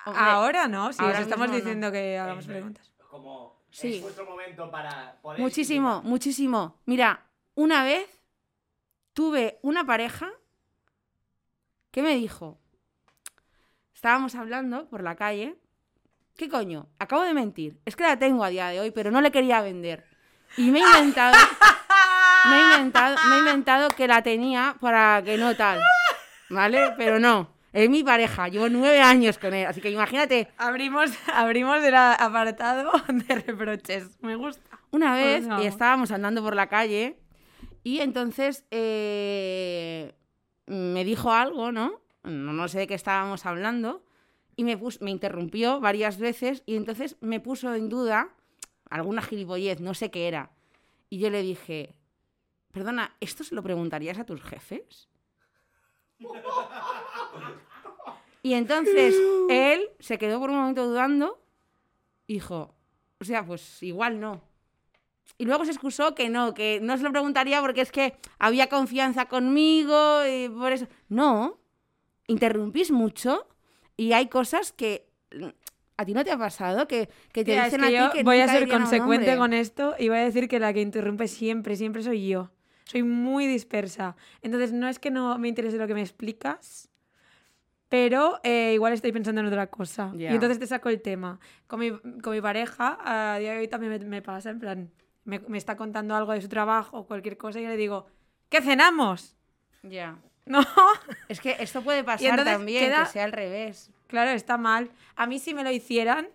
[0.04, 1.64] Hombre, Ahora no, si os ahora estamos mismo no.
[1.64, 2.92] diciendo que hagamos preguntas.
[3.10, 3.96] Como Sí.
[3.96, 6.08] es vuestro momento para poder Muchísimo, explicar.
[6.10, 6.80] muchísimo.
[6.86, 7.26] Mira,
[7.56, 8.08] una vez
[9.12, 10.30] tuve una pareja
[11.90, 12.58] que me dijo,
[13.94, 15.56] estábamos hablando por la calle,
[16.36, 16.86] ¿qué coño?
[16.98, 19.60] Acabo de mentir, es que la tengo a día de hoy, pero no le quería
[19.62, 20.04] vender.
[20.56, 21.36] Y me he inventado.
[22.48, 25.80] Me he inventado, me he inventado que la tenía para que no tal.
[26.48, 26.92] ¿Vale?
[26.96, 27.50] Pero no.
[27.72, 28.48] Es mi pareja.
[28.48, 29.66] Llevo nueve años con él.
[29.66, 34.16] Así que imagínate, Abrimos, abrimos el apartado de reproches.
[34.22, 34.62] Me gusta.
[34.92, 35.62] una vez Pues no.
[35.62, 37.18] y estábamos andando por la calle
[37.82, 40.14] y entonces eh,
[40.66, 42.00] me dijo algo, ¿no?
[42.22, 42.52] ¿no?
[42.52, 44.02] No sé de qué estábamos hablando
[44.56, 48.34] y me, me interrumpió varias veces y entonces me puso en duda
[48.88, 50.50] alguna gilipollez, no sé qué era.
[51.10, 51.94] Y yo le dije,
[52.72, 55.08] perdona, ¿esto se lo preguntarías a tus jefes?
[58.42, 59.14] Y entonces
[59.50, 61.38] él se quedó por un momento dudando
[62.26, 62.74] y dijo,
[63.20, 64.40] o sea, pues igual no.
[65.38, 68.68] Y luego se excusó que no, que no se lo preguntaría porque es que había
[68.68, 70.86] confianza conmigo y por eso.
[71.08, 71.58] No,
[72.26, 73.46] interrumpís mucho
[73.96, 75.46] y hay cosas que mm,
[75.96, 78.18] a ti no te ha pasado, que, que te Tía, es dicen que a ti
[78.18, 80.72] que voy a nunca ser a consecuente con esto y voy a decir que la
[80.72, 82.50] que interrumpe siempre, siempre soy yo.
[82.84, 84.14] Soy muy dispersa.
[84.42, 86.88] Entonces, no es que no me interese lo que me explicas,
[87.88, 90.12] pero eh, igual estoy pensando en otra cosa.
[90.14, 90.30] Ya.
[90.30, 91.40] Y entonces te saco el tema.
[91.66, 91.90] Con mi,
[92.22, 94.90] con mi pareja, a día de hoy también me, me pasa, en plan,
[95.24, 98.06] me, me está contando algo de su trabajo o cualquier cosa y yo le digo,
[98.48, 99.36] ¿qué cenamos?
[99.82, 100.18] Ya.
[100.46, 100.60] No,
[101.28, 103.90] Es que esto puede pasar también, queda- que sea al revés.
[104.06, 104.90] Claro, está mal.
[105.16, 106.28] A mí si me lo hicieran,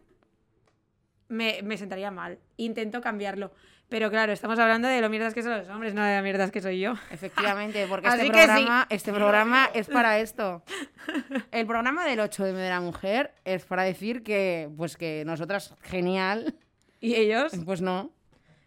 [1.29, 2.39] me, me sentaría mal.
[2.57, 3.51] Intento cambiarlo.
[3.89, 6.49] Pero claro, estamos hablando de lo mierdas que son los hombres, no de lo mierdas
[6.51, 6.93] que soy yo.
[7.11, 8.29] Efectivamente, porque este sí.
[8.31, 10.63] programa, este programa es para esto.
[11.51, 16.55] El programa del 8M de la mujer es para decir que, pues que nosotras, genial,
[17.01, 18.11] Y ellos, pues no.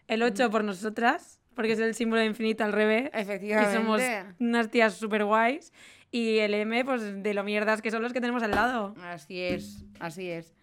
[0.09, 3.11] el 8 por nosotras, porque es el símbolo de infinito al revés.
[3.15, 3.77] Y Efectivamente.
[3.77, 4.03] somos
[4.39, 5.73] unas tías súper guays.
[6.11, 8.95] Y el M, pues de lo mierdas que son los que tenemos al lado.
[9.03, 10.55] Así es, así es.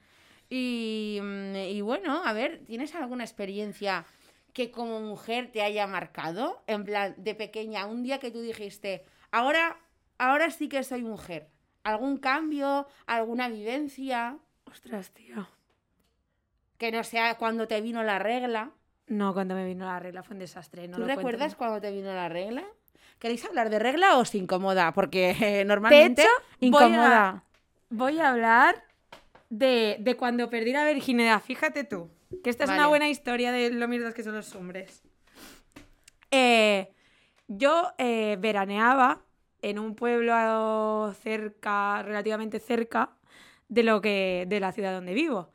[0.50, 4.06] Y, mm, y bueno, a ver, ¿tienes alguna experiencia
[4.54, 6.64] que como mujer te haya marcado?
[6.68, 9.78] En plan, de pequeña, un día que tú dijiste, ahora,
[10.18, 11.50] ahora sí que soy mujer.
[11.84, 12.88] ¿Algún cambio?
[13.06, 14.38] ¿Alguna vivencia?
[14.66, 15.48] Ostras, tío.
[16.78, 18.72] Que no sea cuando te vino la regla.
[19.12, 20.88] No, cuando me vino la regla fue un desastre.
[20.88, 21.20] No ¿Tú lo cuento.
[21.20, 22.64] recuerdas cuando te vino la regla?
[23.20, 24.94] ¿Queréis hablar de regla o os incomoda?
[24.94, 27.44] Porque eh, normalmente hecho, voy incomoda.
[27.90, 28.86] Voy a hablar
[29.50, 31.42] de, de cuando perdí la virginidad.
[31.42, 32.10] Fíjate tú,
[32.42, 35.04] que esta es una buena historia de lo mierdas que son los hombres.
[36.32, 36.94] Eh,
[37.50, 39.24] yo eh, veraneaba
[39.62, 43.18] en un pueblo cerca, relativamente cerca
[43.68, 45.52] de lo que de la ciudad donde vivo.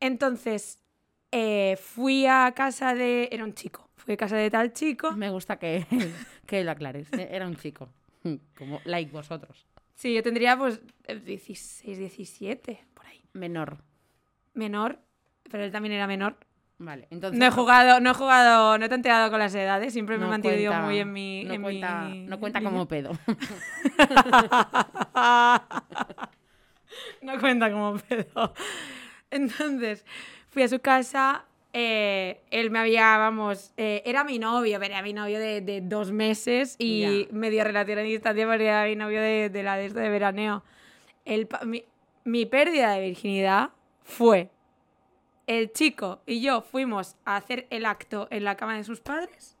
[0.00, 0.84] Entonces
[1.32, 5.12] eh, fui a casa de era un chico, fui a casa de tal chico.
[5.12, 5.86] Me gusta que,
[6.46, 7.08] que lo aclares.
[7.12, 7.88] eh, Era un chico.
[8.58, 9.66] Como like vosotros.
[9.94, 13.20] Sí, yo tendría pues 16, 17 por ahí.
[13.32, 13.78] Menor.
[14.54, 15.00] menor,
[15.50, 16.36] pero él también era menor.
[16.80, 17.40] Vale, entonces.
[17.40, 20.28] No he jugado, no he jugado, no he tanteado con las edades, siempre me he
[20.28, 21.42] mantenido cuenta- muy en mi.
[21.44, 23.18] No en cuenta, mi no cuenta como pedo.
[27.22, 28.54] no cuenta como pedo.
[29.30, 30.04] Entonces,
[30.50, 31.44] fui a su casa.
[31.74, 35.80] eh, él me había, vamos, eh, era mi novio, pero era mi novio de, de
[35.82, 37.32] dos meses y Ya.
[37.32, 40.64] media relación a distancia, pero era mi novio de, de la de esto de veraneo.
[41.26, 41.84] El mi,
[42.24, 43.70] mi pérdida de virginidad
[44.02, 44.48] fue
[45.46, 49.56] el chico y yo fuimos a hacer el acto en la cama de sus padres.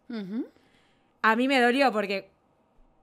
[1.22, 2.30] A mí me dolió porque,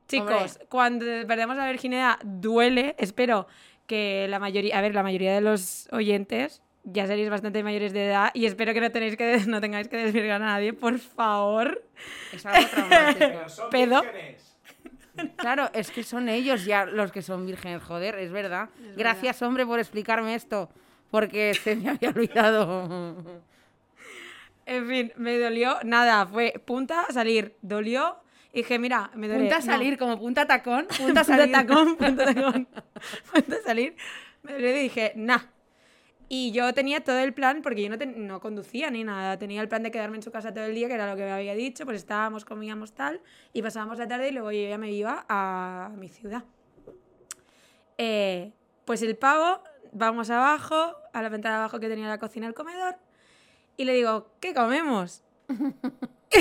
[0.08, 0.66] chicos, Hombre.
[0.68, 2.96] cuando perdemos la virginidad duele.
[2.98, 3.48] Espero
[3.88, 8.08] que la mayoría, a ver, la mayoría de los oyentes ya seréis bastante mayores de
[8.08, 11.84] edad y espero que no, tenéis que, no tengáis que desvirgar a nadie, por favor.
[12.32, 13.20] Es algo traumático.
[13.20, 14.02] Pero son Pedo.
[14.02, 14.58] vírgenes.
[15.38, 18.70] Claro, es que son ellos ya los que son vírgenes, joder, es verdad.
[18.98, 20.70] Gracias, hombre, por explicarme esto.
[21.10, 23.44] Porque se me había olvidado.
[24.66, 25.78] En fin, me dolió.
[25.84, 27.56] Nada, fue punta, salir.
[27.62, 28.18] Dolió.
[28.52, 29.44] Y dije, mira, me duele.
[29.44, 29.66] Punta a no.
[29.66, 30.88] salir, como punta tacón.
[30.98, 31.52] Punta a punta salir.
[31.52, 32.68] tacón, punta tacón.
[33.34, 33.96] punta salir.
[34.44, 35.40] Me dolió y dije, nah.
[36.28, 39.62] Y yo tenía todo el plan, porque yo no, ten- no conducía ni nada, tenía
[39.62, 41.32] el plan de quedarme en su casa todo el día, que era lo que me
[41.32, 43.22] había dicho, pues estábamos, comíamos tal,
[43.54, 46.44] y pasábamos la tarde y luego yo ya me iba a mi ciudad.
[47.98, 48.52] Eh,
[48.86, 49.62] pues el pavo,
[49.92, 52.96] vamos abajo, a la ventana de abajo que tenía la cocina el comedor,
[53.78, 55.24] y le digo, ¿qué comemos?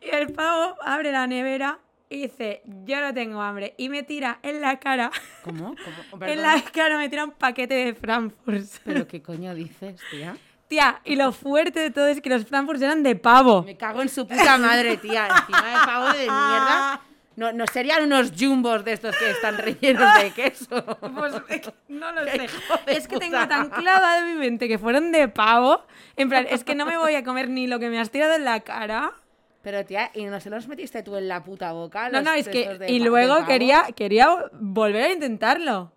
[0.00, 1.78] y el pavo abre la nevera
[2.10, 5.12] y dice, yo no tengo hambre, y me tira en la cara,
[5.44, 5.76] ¿Cómo?
[6.10, 6.26] ¿Cómo?
[6.26, 8.66] en la cara me tira un paquete de Frankfurt.
[8.84, 10.36] ¿Pero qué coño dices, tía?
[10.66, 13.62] Tía, y lo fuerte de todo es que los Frankfurt eran de pavo.
[13.62, 15.28] Me cago en su puta madre, tía.
[15.28, 17.00] Encima de pavo de mierda.
[17.36, 20.84] No, no serían unos jumbos de estos que están rellenos de queso.
[21.16, 22.46] Pues es que no lo sé.
[22.86, 25.82] Es que tengo tan clavado en mi mente que fueron de pavo.
[26.16, 28.34] En plan, es que no me voy a comer ni lo que me has tirado
[28.34, 29.14] en la cara.
[29.62, 32.08] Pero tía, ¿y no se los metiste tú en la puta boca?
[32.08, 32.78] No, no, es que.
[32.78, 33.46] de Y luego pavo?
[33.46, 35.92] quería, quería volver a intentarlo.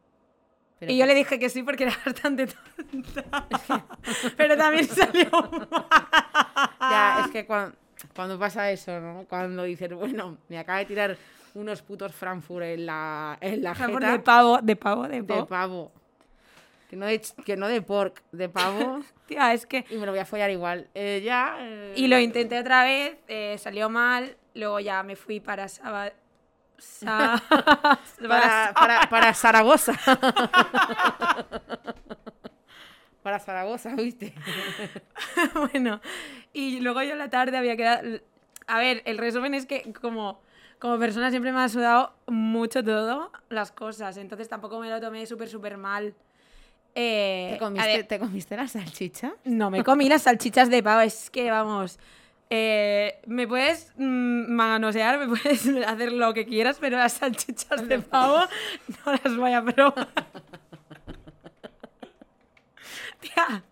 [0.79, 3.23] Pero y yo le dije que sí porque era bastante tonta.
[4.37, 5.67] Pero también salió mal.
[6.81, 7.77] Ya, es que cuando,
[8.13, 9.25] cuando pasa eso, ¿no?
[9.29, 11.17] Cuando dices, bueno, me acaba de tirar
[11.53, 15.91] unos putos Frankfurt en la, en la jeta de pavo, de pavo, de de pavo.
[16.93, 19.01] Que no de, ch- que no de pork, de pavo.
[19.25, 19.83] Tía, es que.
[19.89, 20.89] y me lo voy a follar igual.
[20.93, 21.55] Eh, ya.
[21.59, 24.37] eh, Y lo intenté otra vez, eh, salió mal.
[24.53, 26.11] Luego ya me fui para Saba-
[26.77, 27.41] Sa-
[28.27, 29.93] Para, para, para Zaragoza.
[33.23, 34.35] para Zaragoza, ¿viste?
[35.55, 35.99] bueno,
[36.51, 38.19] y luego yo en la tarde había quedado...
[38.67, 40.41] A ver, el resumen es que como,
[40.77, 45.25] como persona siempre me ha sudado mucho todo las cosas, entonces tampoco me lo tomé
[45.25, 46.13] súper, súper mal.
[46.95, 49.33] Eh, ¿Te comiste, ver, ¿Te comiste la salchicha?
[49.45, 51.97] no me comí las salchichas de pavo, es que vamos...
[52.51, 57.97] eh, me puedes mm, manosear, me puedes hacer lo que quieras, pero las salchichas de
[58.11, 58.37] pavo
[59.05, 60.07] no las voy a probar.
[63.19, 63.63] Tía,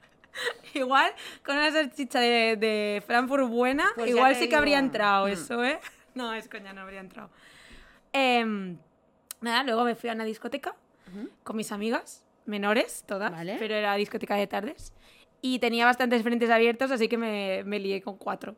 [0.73, 1.11] igual
[1.45, 5.31] con una salchicha de, de Frankfurt buena, Pues igual sí que habría entrado Mm.
[5.31, 5.79] eso, ¿eh?
[6.15, 7.29] No, es coña, no habría entrado.
[8.13, 8.77] Em,
[9.41, 10.75] nada, luego me fui a una discoteca
[11.43, 13.55] con mis amigas, menores todas, Vale.
[13.59, 14.93] pero era discoteca de tardes.
[15.41, 18.55] Y tenía bastantes frentes abiertos, así que me, me lié con cuatro.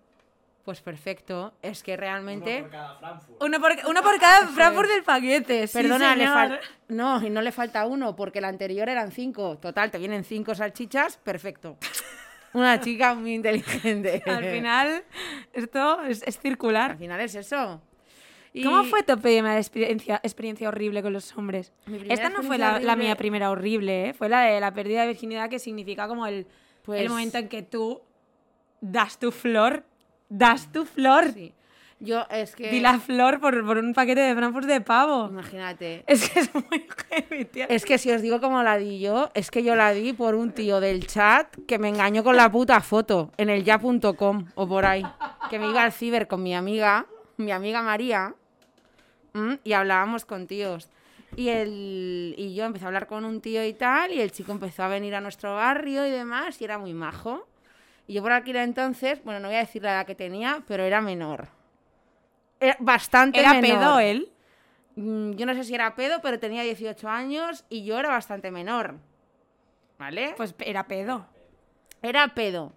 [0.66, 1.54] Pues perfecto.
[1.62, 2.62] Es que Uno realmente.
[2.62, 3.44] por cada Frankfurt.
[3.44, 5.68] Uno por, uno por cada Frankfurt del paquete.
[5.68, 9.58] sí, Perdona, le fal- No, y no le falta uno, porque el anterior eran cinco.
[9.58, 11.78] Total, te vienen cinco salchichas, perfecto.
[12.54, 14.22] Una chica muy inteligente.
[14.26, 15.04] Al final,
[15.54, 16.98] esto es, es Al circular.
[16.98, 17.82] final es eso.
[18.54, 21.74] Y- ¿Cómo fue tu primera experiencia, experiencia horrible con los hombres?
[22.08, 24.14] Esta no fue la, la mía primera horrible, ¿eh?
[24.14, 26.46] fue la de la pérdida de virginidad que significa como el,
[26.84, 28.02] Pues- el momento en que tú
[28.82, 29.84] das tu flor,
[30.30, 31.54] das tu flor, Sí.
[32.00, 32.70] Yo es que.
[32.70, 35.28] di la flor por, por un paquete de Frankfurt de pavo.
[35.30, 36.04] Imagínate.
[36.06, 37.66] Es que es muy heavy, tío.
[37.70, 40.36] Es que si os digo cómo la di yo, es que yo la di por
[40.36, 44.68] un tío del chat que me engañó con la puta foto en el ya.com o
[44.68, 45.06] por ahí.
[45.50, 47.06] Que me iba al ciber con mi amiga,
[47.38, 48.36] mi amiga María,
[49.34, 49.60] ¿m?
[49.64, 50.90] y hablábamos con tíos.
[51.36, 54.52] Y, el, y yo empecé a hablar con un tío y tal, y el chico
[54.52, 57.48] empezó a venir a nuestro barrio y demás, y era muy majo.
[58.06, 60.84] Y yo por aquel entonces, bueno, no voy a decir la edad que tenía, pero
[60.84, 61.48] era menor.
[62.60, 63.80] Era bastante ¿Era menor.
[63.80, 64.30] pedo él?
[64.96, 68.52] Mm, Yo no sé si era pedo, pero tenía 18 años y yo era bastante
[68.52, 68.96] menor.
[69.98, 70.34] ¿Vale?
[70.38, 71.26] Pues era pedo.
[72.02, 72.74] Era pedo.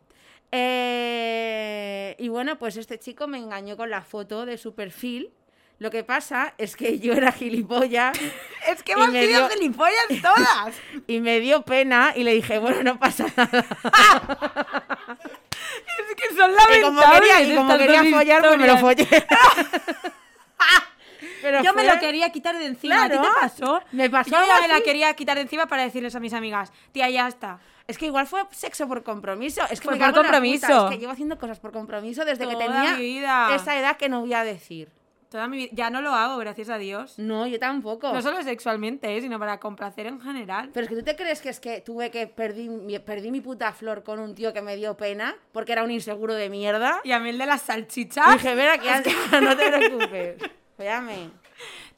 [0.51, 5.31] Eh, y bueno, pues este chico me engañó con la foto de su perfil.
[5.79, 8.19] Lo que pasa es que yo era gilipollas
[8.69, 10.75] Es que hemos me sido dio- gilipollas todas.
[11.07, 13.65] y me dio pena y le dije, bueno, no pasa nada.
[15.99, 19.07] es que son Y como lamentables quería, y como quería follar, pues me lo follé.
[21.43, 23.05] Pero Yo me fue- lo quería quitar de encima.
[23.05, 23.29] ¿A ti Claro.
[23.35, 23.83] te pasó?
[23.93, 26.73] Me pasó Yo ya me la quería quitar de encima para decirles a mis amigas,
[26.93, 27.61] tía, ya está.
[27.87, 29.63] Es que igual fue sexo por compromiso.
[29.71, 30.87] Es que Fue me por compromiso.
[30.87, 33.55] Es que llevo haciendo cosas por compromiso desde que Toda tenía mi vida.
[33.55, 34.91] esa edad que no voy a decir.
[35.37, 35.69] Toda mi vida.
[35.73, 37.19] Ya no lo hago, gracias a Dios.
[37.19, 38.11] No, yo tampoco.
[38.11, 39.21] No solo sexualmente, ¿eh?
[39.21, 40.71] sino para complacer en general.
[40.73, 42.71] Pero es que tú te crees que es que tuve que perdí,
[43.01, 46.33] perdí mi puta flor con un tío que me dio pena porque era un inseguro
[46.33, 47.03] de mierda.
[47.05, 48.33] Y a mí el de las salchichas.
[48.33, 49.11] dije, ven aquí,
[49.43, 50.37] no te preocupes.
[50.79, 51.33] Fíjame.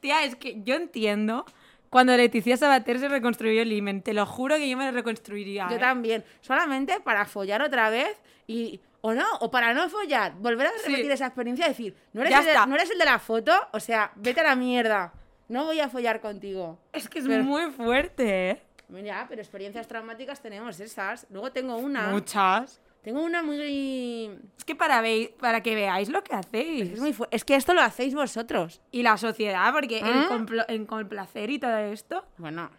[0.01, 1.45] Tía, es que yo entiendo
[1.89, 4.01] cuando Leticia Sabater se reconstruyó el imen.
[4.01, 5.67] Te lo juro que yo me lo reconstruiría.
[5.69, 5.79] Yo ¿eh?
[5.79, 6.25] también.
[6.41, 8.81] Solamente para follar otra vez y.
[9.01, 10.33] O no, o para no follar.
[10.35, 10.89] Volver a Sí.
[10.91, 12.65] repetir esa experiencia y decir, ¿no eres, Ya el de, está.
[12.65, 13.51] ¿no eres el de la foto?
[13.71, 15.13] O sea, vete a la mierda.
[15.47, 16.79] No voy a follar contigo.
[16.91, 18.61] Es que es Pero- muy fuerte, ¿eh?
[18.89, 21.27] Mira, pero experiencias traumáticas tenemos esas.
[21.29, 22.07] Luego tengo una.
[22.09, 22.81] Muchas.
[23.03, 24.31] Tengo una muy.
[24.57, 26.89] Es que para, ve- para que veáis lo que hacéis.
[26.93, 28.81] Es, muy es que esto lo hacéis vosotros.
[28.91, 30.65] Y la sociedad, porque el, ¿Ah?
[30.67, 32.25] el complacer y todo esto.
[32.37, 32.69] Bueno,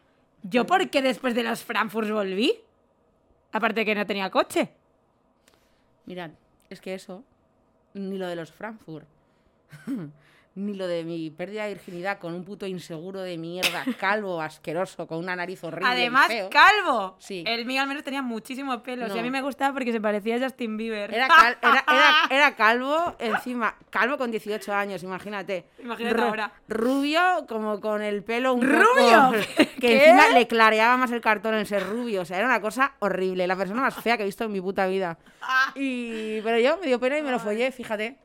[0.43, 2.61] ¿Yo por qué después de los Frankfurt volví?
[3.53, 4.71] Aparte que no tenía coche.
[6.11, 6.33] Mirad,
[6.71, 7.23] es que eso.
[7.95, 9.07] Ni lo de los Frankfurt.
[10.61, 15.07] ni lo de mi pérdida de virginidad con un puto inseguro de mierda, calvo, asqueroso,
[15.07, 15.89] con una nariz horrible.
[15.89, 16.51] y Además, feo.
[16.51, 17.17] calvo.
[17.19, 17.45] Sí.
[17.47, 19.09] El mío al menos tenía muchísimo pelo.
[19.09, 19.17] No.
[19.17, 21.13] Y a mí me gustaba porque se parecía a Justin Bieber.
[21.15, 25.65] Era, cal- era, era- era calvo, encima, calvo con 18 años, imagínate.
[25.83, 26.53] Imagínate ahora.
[26.69, 28.85] Rubio, como con el pelo un ¿Rubio?
[29.31, 29.67] poco...
[29.81, 30.05] Que ¿Qué?
[30.11, 32.21] encima le clareaba más el cartón en ser rubio.
[32.21, 33.47] O sea, era una cosa horrible.
[33.47, 35.17] La persona más fea que he visto en mi puta vida.
[35.75, 36.41] Y...
[36.43, 38.19] Pero yo me dio pena y me lo follé, fíjate.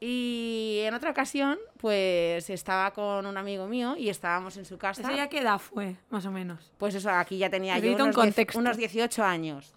[0.00, 5.02] Y en otra ocasión, pues estaba con un amigo mío y estábamos en su casa.
[5.02, 6.72] ¿Eso ya qué edad fue, más o menos?
[6.78, 8.58] Pues eso, aquí ya tenía yo Necesito un unos, contexto.
[8.58, 9.74] unos 18 años.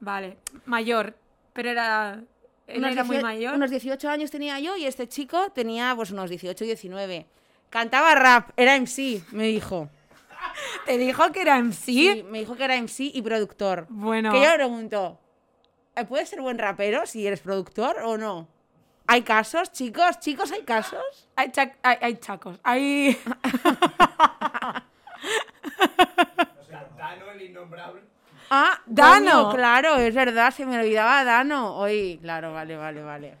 [0.00, 1.16] Vale, mayor,
[1.52, 2.22] pero era...
[2.66, 3.54] Él Unos era muy 18 mayor.
[3.56, 7.26] Unos 18 años tenía yo y este chico tenía pues unos 18, 19.
[7.68, 9.90] Cantaba rap, era MC, me dijo.
[10.86, 11.74] ¿Te dijo que era MC?
[11.84, 13.86] Sí, me dijo que era MC y productor.
[13.90, 14.32] Bueno.
[14.32, 15.18] Que yo le pregunto,
[15.94, 18.48] ¿eh, ¿puedes ser buen rapero si eres productor o no?
[19.06, 20.18] ¿Hay casos, chicos?
[20.20, 21.28] Chicos, ¿hay casos?
[21.36, 23.18] Hay, chac- hay, hay chacos, hay...
[26.96, 28.00] Dano, el innombrable.
[28.50, 29.44] Ah, Dano.
[29.44, 31.76] coño, claro, es verdad, se me olvidaba Dano.
[31.76, 33.34] Oye, claro, vale, vale, vale.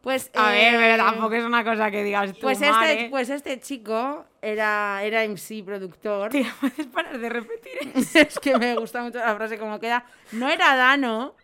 [0.00, 3.28] Pues, A ver, eh, pero tampoco es una cosa que digas tú, Pues este, pues
[3.30, 6.30] este chico era, era MC productor.
[6.30, 8.18] Tío, ¿puedes parar de repetir eso?
[8.20, 10.04] es que me gusta mucho la frase como queda.
[10.32, 11.34] No era Dano.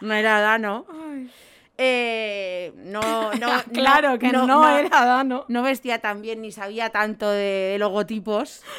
[0.00, 0.86] No era Dano.
[1.76, 3.00] Eh, no,
[3.34, 5.44] no, Ah, claro, que no, era Dano.
[5.48, 8.62] No vestía tan bien ni sabía tanto de logotipos.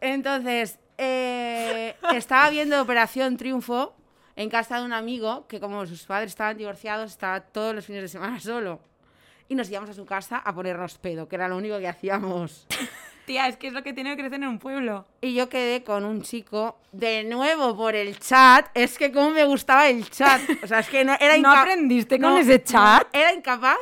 [0.00, 3.94] Entonces, eh, estaba viendo Operación Triunfo
[4.36, 8.02] en casa de un amigo que como sus padres estaban divorciados, estaba todos los fines
[8.02, 8.80] de semana solo.
[9.48, 12.66] Y nos íbamos a su casa a ponernos pedo, que era lo único que hacíamos.
[13.24, 15.06] Tía, es que es lo que tiene que crecer en un pueblo.
[15.20, 18.66] Y yo quedé con un chico de nuevo por el chat.
[18.74, 20.40] Es que como me gustaba el chat.
[20.62, 23.02] O sea, es que no era ¿No aprendiste con ese chat?
[23.12, 23.78] no, era incapaz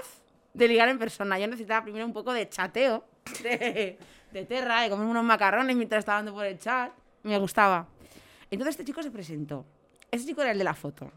[0.54, 1.38] de ligar en persona.
[1.38, 3.04] Yo necesitaba primero un poco de chateo,
[3.42, 3.98] de,
[4.30, 6.92] de terra, de comer unos macarrones mientras estaba dando por el chat.
[7.24, 7.86] Me gustaba.
[8.50, 9.64] Entonces este chico se presentó.
[10.10, 11.10] Ese chico era el de la foto.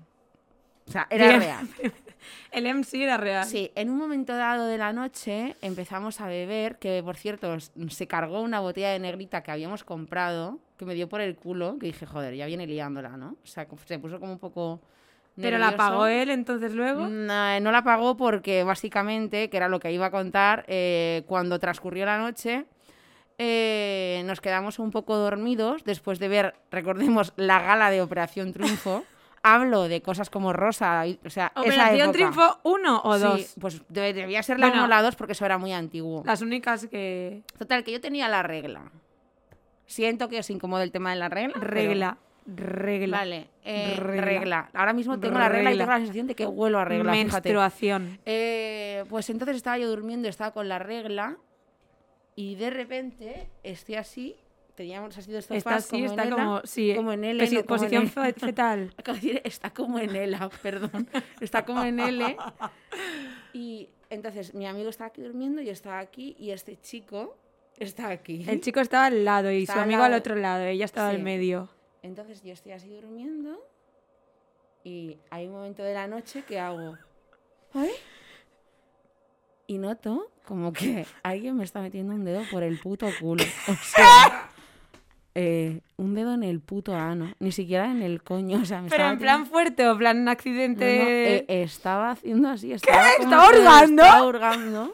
[0.88, 1.68] O sea, era real.
[2.52, 3.46] El MC era real.
[3.46, 8.08] Sí, en un momento dado de la noche empezamos a beber, que por cierto se
[8.08, 11.88] cargó una botella de negrita que habíamos comprado, que me dio por el culo, que
[11.88, 13.38] dije, joder, ya viene liándola, ¿no?
[13.44, 14.82] O sea, se puso como un poco...
[15.40, 17.08] Pero la pagó él entonces luego.
[17.08, 21.60] No, no la pagó porque básicamente, que era lo que iba a contar, eh, cuando
[21.60, 22.66] transcurrió la noche,
[23.38, 29.04] eh, nos quedamos un poco dormidos después de ver, recordemos, la gala de Operación Triunfo.
[29.48, 32.12] Hablo de cosas como Rosa, o sea, esa ¿Operación época.
[32.14, 33.56] Triunfo 1 o Sí, 2?
[33.62, 34.84] pues debe- debía ser la Bueno.
[34.84, 36.24] 1 o la 2 porque eso era muy antiguo.
[36.26, 37.44] Las únicas que...
[37.60, 38.92] Total, que yo tenía la regla.
[39.86, 41.54] Siento que os incomode el tema de la regla.
[41.54, 42.18] pero- Regla.
[42.48, 43.18] Regla.
[43.18, 44.22] Vale, eh, Regla.
[44.26, 44.70] regla.
[44.74, 47.12] Ahora mismo tengo la regla y tengo la sensación de que huelo a regla.
[47.12, 48.20] Menstruación.
[48.26, 51.38] Eh, pues entonces estaba yo durmiendo, estaba con la regla
[52.36, 54.36] y de repente estoy así,
[54.76, 56.62] teníamos así de sofás Está como está en Ela, como...
[56.66, 58.12] Sí, como en L, no como en posición L.
[58.12, 58.94] fe- fetal.
[58.98, 61.08] Acabo de decir, está como en Ela, perdón.
[61.42, 62.38] Está como en L.
[63.54, 67.38] Y entonces mi amigo estaba aquí durmiendo, yo estaba aquí y este chico
[67.78, 68.46] está aquí.
[68.48, 70.20] El chico estaba al lado y Estaba su al amigo al lado.
[70.20, 70.64] otro lado.
[70.66, 71.16] Ella estaba Sí.
[71.18, 71.70] al medio.
[72.04, 73.66] Entonces yo estoy así durmiendo
[74.84, 76.98] y hay un momento de la noche que hago...
[77.74, 77.90] ¿Ay?
[79.68, 83.44] Y noto como que alguien me está metiendo un dedo por el puto culo.
[83.68, 84.50] O sea,
[85.36, 88.60] eh, un dedo en el puto ano, ni siquiera en el coño.
[88.62, 91.36] O sea, me Pero en plan fuerte o plan No, no, accidente...
[91.40, 92.72] eh, estaba haciendo así.
[92.72, 94.04] Estaba ¿Estaba que hurgando?
[94.04, 94.94] Estaba hurgando.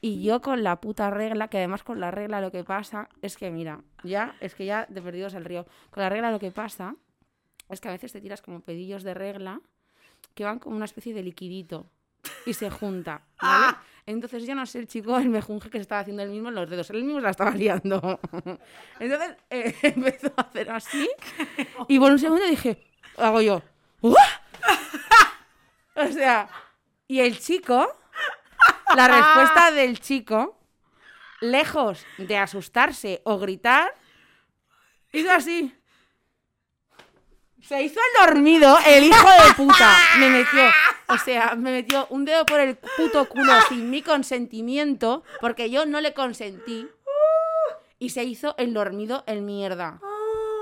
[0.00, 3.36] Y yo con la puta regla, que además con la regla lo que pasa es
[3.36, 5.66] que, mira, ya, es que ya de perdidos al río.
[5.90, 6.94] Con la regla lo que pasa
[7.68, 9.60] es que a veces te tiras como pedillos de regla
[10.34, 11.90] que van como una especie de liquidito
[12.46, 13.76] y se junta, ¿vale?
[14.06, 16.54] Entonces yo no sé, el chico, el mejunje que se estaba haciendo el mismo en
[16.54, 18.18] los dedos, él mismo la estaba liando.
[19.00, 21.08] Entonces eh, empezó a hacer así
[21.88, 22.82] y por un segundo dije,
[23.18, 23.62] hago yo,
[24.00, 24.16] "¿Uah?".
[25.96, 26.48] O sea,
[27.06, 27.96] y el chico,
[28.94, 30.58] la respuesta del chico,
[31.40, 33.92] lejos de asustarse o gritar,
[35.12, 35.74] hizo así.
[37.62, 39.96] Se hizo el dormido, el hijo de puta.
[40.18, 40.62] Me metió,
[41.08, 45.84] o sea, me metió un dedo por el puto culo sin mi consentimiento, porque yo
[45.84, 46.88] no le consentí.
[47.98, 50.00] Y se hizo el dormido el mierda.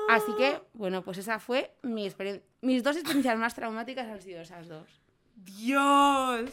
[0.09, 2.43] Así que, bueno, pues esa fue mi experiencia.
[2.63, 4.89] Mis dos experiencias más traumáticas han sido esas dos.
[5.35, 6.51] ¡Dios!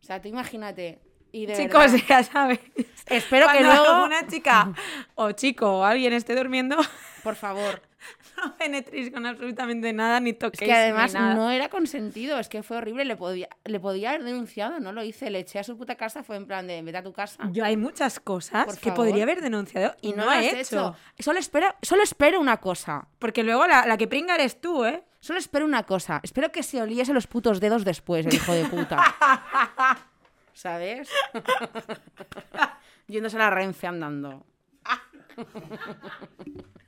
[0.00, 1.00] O sea, tú imagínate.
[1.30, 2.60] Y de Chicos, verdad, ya sabéis.
[3.06, 4.72] espero que Cuando luego, una chica
[5.14, 6.76] o chico o alguien esté durmiendo,
[7.22, 7.82] por favor.
[8.36, 11.34] no penetréis con absolutamente nada ni Es toquéis que además ni nada.
[11.34, 13.04] no era consentido, es que fue horrible.
[13.04, 15.30] Le podía, le podía haber denunciado, no lo hice.
[15.30, 17.48] Le eché a su puta casa, fue en plan de vete a tu casa.
[17.52, 19.06] Yo hay muchas cosas Por que favor.
[19.06, 20.96] podría haber denunciado y, no, lo he has hecho.
[21.18, 23.06] Solo espero, solo espero una cosa.
[23.18, 25.04] Porque luego la, la que pringa eres tú, ¿eh?
[25.20, 26.18] Solo espero una cosa.
[26.24, 28.98] Espero que se oliese los putos dedos después, el hijo de puta.
[30.52, 31.08] ¿Sabes?
[33.06, 34.44] Yéndose a la Renfe andando.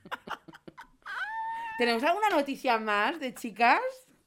[1.77, 3.81] ¿Tenemos alguna noticia más de chicas?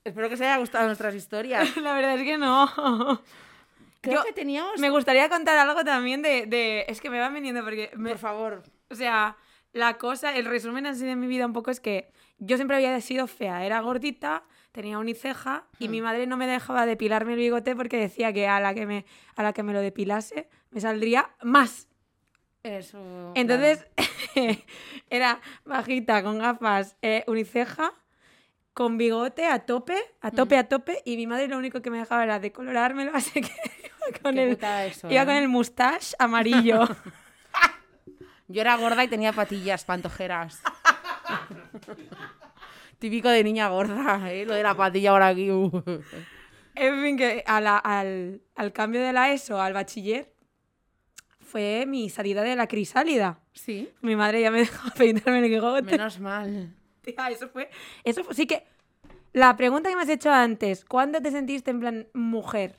[0.05, 1.77] Espero que os haya gustado nuestras historias.
[1.83, 2.67] La verdad es que no.
[4.01, 4.79] Creo Yo- que teníamos...
[4.79, 6.47] Me gustaría contar algo también de...
[6.47, 7.91] de- es que me van viniendo porque...
[7.97, 8.63] me- Por favor.
[8.91, 9.37] O sea,
[9.73, 12.99] la cosa, el resumen así de mi vida un poco es que yo siempre había
[13.01, 17.75] sido fea, era gordita, tenía uniceja y mi madre no me dejaba depilarme el bigote
[17.75, 19.05] porque decía que a la que me,
[19.35, 21.88] a la que me lo depilase me saldría más.
[22.77, 23.33] Eso.
[23.35, 23.87] Entonces
[25.11, 27.93] era bajita, con gafas, eh, uniceja,
[28.75, 30.61] con bigote a tope, a tope, Hmm.
[30.61, 34.19] a tope y mi madre lo único que me dejaba era decolorármelo, así que iba
[34.23, 35.27] con el, eso, iba ¿eh?
[35.27, 36.87] con el mustache amarillo.
[38.51, 40.63] Yo era gorda y tenía patillas pantojeras.
[42.99, 44.45] Típico de niña gorda, ¿eh?
[44.47, 45.51] Lo de la patilla ahora aquí.
[45.51, 45.71] uh.
[46.75, 50.33] En fin, que a la- al, al cambio de la ESO al bachiller
[51.49, 53.41] fue mi salida de la crisálida.
[53.53, 53.91] Sí.
[54.03, 55.83] Mi madre ya me dejó peinarme el bigote.
[55.83, 56.75] Menos mal.
[57.03, 57.69] Tía, eso fue.
[58.05, 58.35] Eso fue.
[58.35, 58.65] Sí que.
[59.33, 62.77] La pregunta que me has hecho antes, ¿cuándo te sentiste en plan mujer?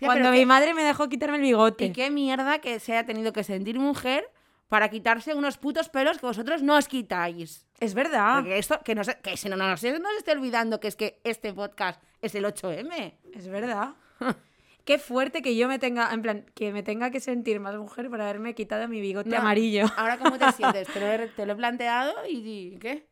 [0.00, 1.84] Ya, Cuando mi qué- madre me dejó quitarme el bigote.
[1.86, 4.24] Y qué mierda que se haya tenido que sentir mujer
[4.68, 7.66] para quitarse unos putos pelos que vosotros no os quitáis.
[7.80, 8.36] Es verdad.
[8.36, 10.88] Porque esto, que no se, que se no, no, no se nos esté olvidando que
[10.88, 13.14] es que este podcast es el 8M.
[13.34, 13.94] Es verdad.
[14.90, 18.10] Qué fuerte que yo me tenga, en plan, que me tenga que sentir más mujer
[18.10, 19.36] por haberme quitado mi bigote No.
[19.36, 19.86] amarillo.
[19.96, 20.88] Ahora, ¿cómo te sientes?
[20.88, 22.38] Te lo he, te lo he planteado y,
[22.74, 23.06] y ¿qué?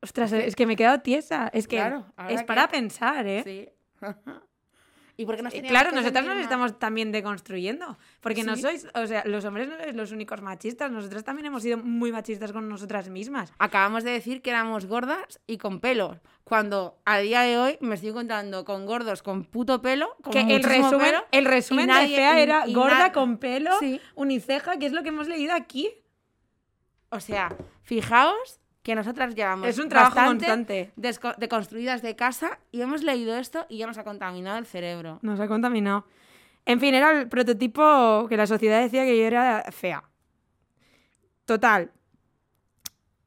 [0.00, 1.50] Ostras, es que me he quedado tiesa.
[1.52, 3.42] Es que Claro, ¿ahora es para pensar, ¿eh?
[3.44, 3.68] Sí.
[5.20, 7.98] ¿Y por qué nos Eh, Claro, nosotras nos estamos también deconstruyendo.
[8.20, 10.92] Porque no sois, o sea, los hombres no sois los únicos machistas.
[10.92, 13.52] Nosotras también hemos sido muy machistas con nosotras mismas.
[13.58, 16.20] Acabamos de decir que éramos gordas y con pelo.
[16.44, 20.14] Cuando a día de hoy me estoy encontrando con gordos con puto pelo.
[20.22, 24.00] Con Que el resumen, pelo, el resumen de fea era y gorda con pelo, Sí.
[24.14, 25.90] uniceja, que es lo que hemos leído aquí.
[27.10, 30.90] O sea, fijaos que nosotras llevamos Es un trabajo constante.
[30.96, 35.18] desco- deconstruidas de casa y hemos leído esto y ya nos ha contaminado el cerebro.
[35.20, 36.06] Nos ha contaminado.
[36.64, 40.04] En fin, era el prototipo que la sociedad decía que yo era fea.
[41.44, 41.90] Total.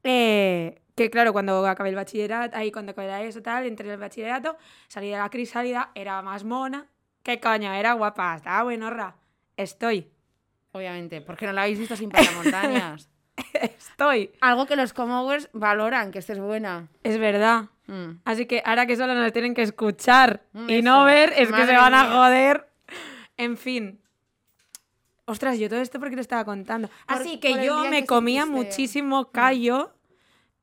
[0.03, 3.99] Eh, que claro, cuando acabé el bachillerato, ahí cuando acabé ESO tal, entré en el
[3.99, 4.57] bachillerato,
[4.87, 6.87] salí de la crisálida, era más mona.
[7.21, 7.71] ¿Qué coño?
[7.71, 9.15] Era guapa, estaba buenorra.
[9.57, 10.09] Estoy.
[10.71, 13.10] Obviamente, porque no la habéis visto sin pasamontañas.
[13.53, 14.31] Estoy.
[14.41, 16.89] Algo que los comowers valoran, que estés buena.
[17.03, 17.65] Es verdad.
[17.87, 18.19] Mm.
[18.25, 20.83] Así que ahora que solo nos tienen que escuchar Mm, y eso.
[20.83, 22.67] no ver, es que se van a joder.
[23.37, 23.99] En fin.
[25.25, 26.87] Ostras, yo todo esto porque te estaba contando.
[26.89, 29.93] Por- Así que yo me que comía sentiste- muchísimo callo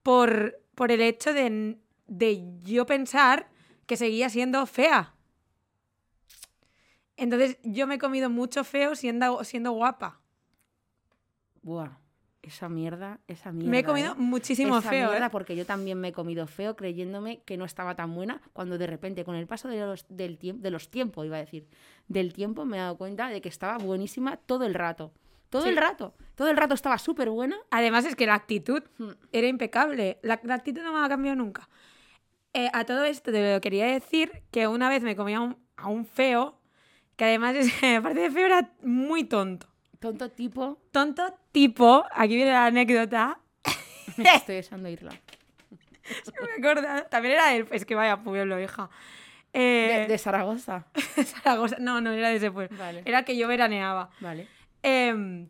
[0.02, 3.48] por, por el hecho de, de yo pensar
[3.86, 5.14] que seguía siendo fea.
[7.16, 10.20] Entonces yo me he comido mucho feo siendo, siendo guapa.
[11.62, 11.90] Buah,
[12.48, 13.70] esa mierda, esa mierda.
[13.70, 14.16] me he comido ¿eh?
[14.18, 15.08] muchísimo Esa feo.
[15.10, 15.30] mierda, ¿eh?
[15.30, 18.86] porque yo también me he comido feo creyéndome que no estaba tan buena cuando de
[18.86, 21.66] repente con el paso de los, del tiempo, de los tiempos, iba a decir,
[22.08, 25.12] del tiempo me he dado cuenta de que estaba buenísima todo el rato.
[25.50, 25.70] Todo Sí.
[25.70, 26.14] el rato.
[26.34, 27.56] Todo el rato estaba súper buena.
[27.70, 29.12] Además es que la actitud Hmm.
[29.32, 30.18] era impecable.
[30.22, 31.68] La, la actitud no me ha cambiado nunca.
[32.52, 35.88] Eh, a todo esto te lo quería decir que una vez me comía un- a
[35.88, 36.58] un feo,
[37.16, 39.68] que además es que aparte de feo era muy tonto.
[39.98, 40.78] Tonto tipo.
[40.92, 43.40] Tonto tipo, aquí viene la anécdota,
[44.16, 45.10] Estoy deseando irla.
[46.40, 48.88] me acuerdo, también era él, es que vaya pueblo, hija.
[49.52, 50.86] De, Eh, de Zaragoza.
[51.24, 51.76] Zaragoza.
[51.80, 52.76] No, no era de ese pueblo.
[52.78, 53.02] Vale.
[53.04, 54.10] Era que yo veraneaba.
[54.20, 54.46] Vale.
[54.82, 55.48] Em,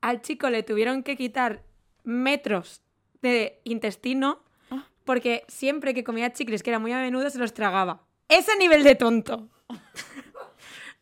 [0.00, 1.62] al chico le tuvieron que quitar
[2.02, 2.82] metros
[3.22, 4.84] de intestino Ah.
[5.04, 8.02] porque siempre que comía chicles, que era muy a menudo, se los tragaba.
[8.28, 9.48] Ese nivel de tonto.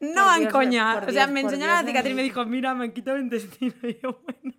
[0.03, 0.95] No Por en Dios, coña.
[0.95, 3.17] por o sea, Dios, me enseñó la cicatriz y me dijo, mira, me han quitado
[3.17, 3.73] el intestino.
[3.83, 4.55] Y yo, bueno,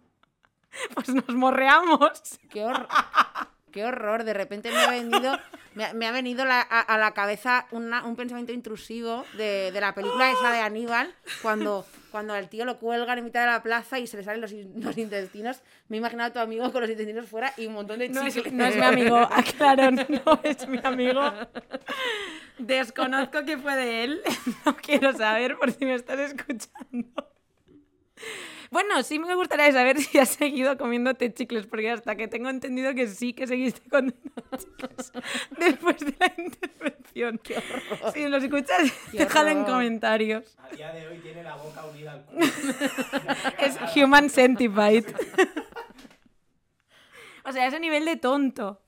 [0.95, 2.39] pues nos morreamos.
[2.49, 2.87] Qué, hor-
[3.73, 4.23] qué horror.
[4.23, 5.37] De repente me ha venido,
[5.75, 9.71] me ha, me ha venido la- a, a la cabeza una- un pensamiento intrusivo de,
[9.73, 13.47] de la película esa de Aníbal, cuando, cuando al tío lo cuelgan en mitad de
[13.47, 15.61] la plaza y se le salen los, los intestinos.
[15.89, 18.21] Me he imaginado a tu amigo con los intestinos fuera y un montón de No
[18.21, 21.21] es, no es mi amigo, aclaro, no es mi amigo.
[22.59, 24.21] Desconozco que fue de él,
[24.65, 27.29] no quiero saber por si me estás escuchando.
[28.73, 32.95] Bueno, sí me gustaría saber si has seguido comiéndote chicles, porque hasta que tengo entendido
[32.95, 34.17] que sí que seguiste comiendo
[34.57, 35.11] chicles
[35.59, 37.39] después de la intervención.
[38.15, 40.57] Si lo escuchas, déjalo en comentarios.
[40.57, 42.45] A día de hoy tiene la boca unida al culo.
[43.59, 45.05] Es Human Centipede.
[47.45, 48.81] o sea, ese nivel de tonto.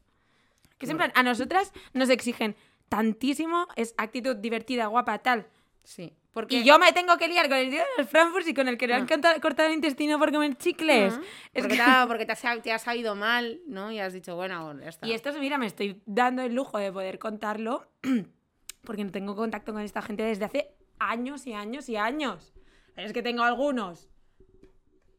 [0.79, 2.55] Que es en plan, a nosotras nos exigen
[2.89, 5.45] tantísimo, es actitud divertida, guapa, tal.
[5.83, 8.53] Sí, Porque Y yo me tengo que liar con el tío de los Frankfurt y
[8.53, 9.39] con el que le han Ah.
[9.41, 11.13] cortado el intestino por comer chicles.
[11.13, 11.21] Ajá.
[11.53, 13.89] Es porque, que- te, porque te, has, te has mal, ¿no?
[13.89, 15.07] Y has dicho, bueno, bueno, ya está.
[15.07, 17.87] Y esto, mira, me estoy dando el lujo de poder contarlo
[18.83, 22.53] porque no tengo contacto con esta gente desde hace años y años y años.
[22.95, 24.09] Pero es que tengo algunos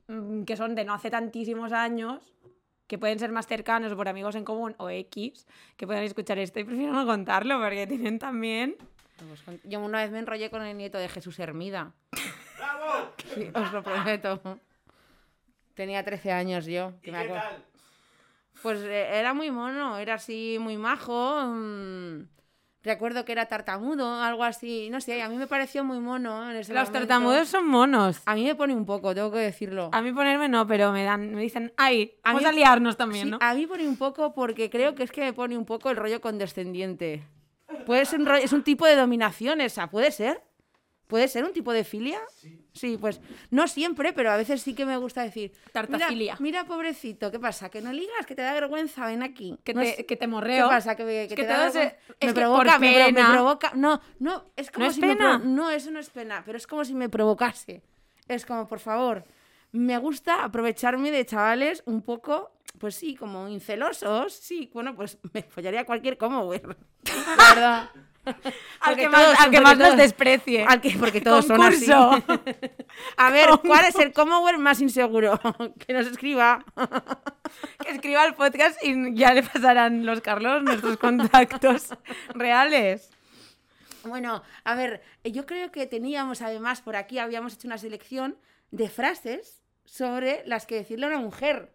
[0.08, 2.34] mm, que son de no hace tantísimos años,
[2.86, 5.46] que pueden ser más cercanos por amigos en común o X,
[5.78, 8.76] que puedan escuchar esto y prefiero no contarlo porque tienen también...
[9.44, 11.92] Con- Yo una vez me enrollé con el nieto de Jesús Hermida.
[12.58, 13.10] ¡Bravo!
[13.34, 14.40] Sí, os lo prometo.
[15.74, 16.92] Tenía 13 años yo.
[17.02, 17.64] ¿Y me qué tal?
[18.62, 21.42] Pues eh, era muy mono, era así muy majo.
[21.46, 22.28] mm,
[22.82, 24.88] Recuerdo que era tartamudo, algo así.
[24.90, 26.98] No sé, a mí me pareció muy mono en ese Los momento.
[27.08, 28.22] tartamudos son monos.
[28.26, 29.90] A mí me pone un poco, tengo que decirlo.
[29.92, 32.96] A mí ponerme no, pero me dan, me dicen, ay, A vamos mí- a liarnos
[32.96, 33.38] también, Sí, ¿no?
[33.40, 35.96] a mí pone un poco porque creo que es que me pone un poco el
[35.96, 37.24] rollo condescendiente.
[37.86, 40.42] Puede ser un es un tipo de dominación esa, ¿puede ser?
[41.06, 42.18] ¿Puede ser un tipo de filia?
[42.72, 42.98] Sí.
[43.00, 43.20] pues
[43.50, 45.52] no siempre, pero a veces sí que me gusta decir.
[45.72, 46.34] Tartafilia.
[46.40, 47.68] Mira, mira, pobrecito, ¿qué pasa?
[47.70, 49.56] Que no ligas, que te da vergüenza, ven aquí.
[49.64, 50.68] Que No te, es- que te ¿Qué morreo.
[50.68, 50.96] pasa?
[50.96, 51.96] Que, me- que que te da vergüenza?
[52.08, 53.32] es me que provoca, por me, pro- me pena.
[53.32, 53.72] provoca.
[53.76, 55.38] No, no, es como ¿No es si me pro- pena?
[55.38, 57.82] No, eso no es pena, pero es como si me provocase.
[58.26, 59.24] Es como, por favor,
[59.72, 64.32] me gusta aprovecharme de chavales un poco, pues sí, como incelosos.
[64.34, 66.76] Sí, bueno, pues me follaría a cualquier Comower.
[67.36, 67.90] La verdad.
[68.80, 70.64] Al que más, todos- al que más nos desprecie.
[70.64, 71.86] al que- porque todos son así.
[71.86, 72.24] Concurso.
[73.16, 75.38] A ver, ¿cuál es el Comower más inseguro?
[75.86, 76.64] que nos escriba.
[77.84, 81.90] que escriba el podcast y ya le pasarán los Carlos nuestros contactos
[82.34, 83.10] reales.
[84.04, 88.36] Bueno, a ver, yo creo que teníamos además por aquí, habíamos hecho una selección
[88.70, 91.72] de frases sobre las que decirle a una mujer.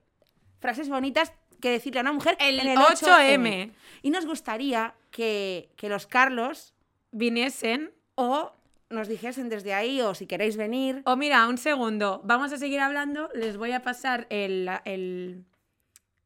[0.59, 3.39] Frases bonitas que decirle a una mujer El en el 8M.
[3.39, 3.73] 8M.
[4.01, 6.73] Y nos gustaría que, que los Carlos
[7.11, 7.91] Viniesen.
[8.15, 8.53] o
[8.89, 11.01] nos dijesen desde ahí o si queréis venir.
[11.05, 12.21] O mira, un segundo.
[12.25, 13.29] Vamos a seguir hablando.
[13.33, 15.45] Les voy a pasar el, el,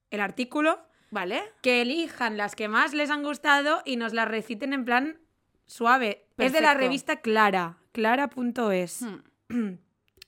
[0.10, 0.80] el artículo.
[1.12, 1.44] ¿Vale?
[1.62, 5.20] Que elijan las que más les han gustado y nos las reciten en plan
[5.68, 6.26] suave.
[6.38, 7.78] Es de la revista Clara.
[7.92, 9.02] Clara.es.
[9.50, 9.74] Hmm,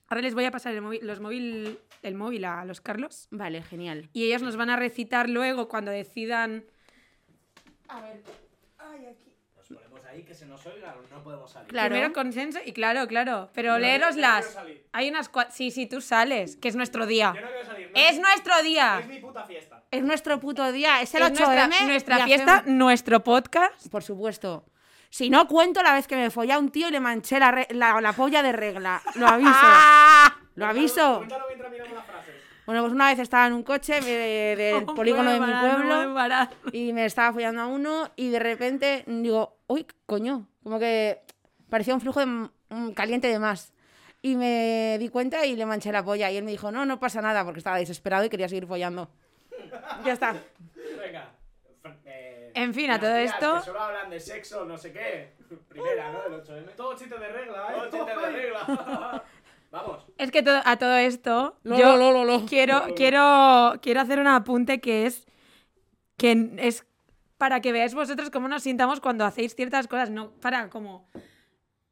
[0.08, 3.28] Ahora les voy a pasar el móvil, los móvil, el móvil a los Carlos.
[3.30, 4.08] Vale, genial.
[4.12, 6.64] Y ellos nos van a recitar luego cuando decidan.
[9.56, 11.68] Nos ponemos ahí que se nos oiga o no podemos salir.
[11.68, 11.90] Claro.
[11.90, 13.50] Primero consenso y claro, claro.
[13.52, 14.56] Pero no- leeroslas.
[14.92, 17.32] Hay unas cua- Sí, sí, tú sales, que es nuestro día.
[17.34, 17.90] Yo no quiero salir.
[17.90, 19.00] no Es nuestro día.
[19.00, 19.84] Es mi puta fiesta.
[19.90, 21.68] Es nuestro puto día, es el Es 8M.
[21.68, 23.88] nuestra, nuestra fiesta, hacemos- nuestro podcast.
[23.90, 24.64] Por supuesto.
[25.10, 27.66] Si no cuento la vez que me follé a un tío y le manché la,
[27.70, 29.00] la, la polla de regla.
[29.14, 29.50] Lo aviso.
[30.56, 31.16] Lo aviso.
[31.18, 32.34] Cuéntalo mientras miramos las frases.
[32.66, 35.60] Bueno, pues una vez estaba en un coche de- del No polígono de mi no
[35.60, 41.22] pueblo y me estaba follando a uno y de repente digo, uy, coño, como que
[41.70, 42.48] parecía un flujo de
[42.94, 43.72] caliente de más.
[44.20, 46.98] Y me di cuenta y le manché la polla y él me dijo, no, no
[47.00, 49.08] pasa nada porque estaba desesperado y quería seguir follando.
[50.04, 50.34] Ya está.
[51.00, 51.30] Venga.
[52.48, 55.32] Eh, En fin, a todo tías esto- Que solo hablan de sexo, no sé qué.
[55.68, 56.24] Primera, ¿no?
[56.26, 56.72] El 8M.
[56.76, 57.74] Todo chiste de regla, ¿eh?
[57.90, 59.24] Todo chiste de regla.
[59.70, 60.06] Vamos.
[60.16, 62.46] Es que a todo esto, Lo, yo lo, lo, lo.
[62.46, 65.26] quiero, quiero, quiero hacer un apunte que es
[66.16, 66.86] que es
[67.36, 71.06] para que veáis vosotros cómo nos sintamos cuando hacéis ciertas cosas, no para como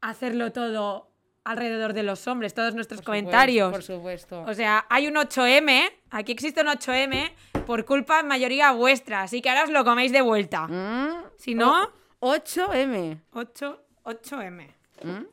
[0.00, 1.10] hacerlo todo
[1.46, 3.70] alrededor de los hombres, todos nuestros Por supuesto, comentarios.
[3.72, 4.42] Por supuesto.
[4.42, 7.32] O sea, hay un 8M, aquí existe un 8M
[7.66, 10.66] por culpa en mayoría vuestra, así que ahora os lo coméis de vuelta.
[10.66, 11.90] Mm, Si no,
[12.20, 13.20] 8M.
[13.32, 14.68] 8, 8M.
[15.02, 15.24] ¿Mm?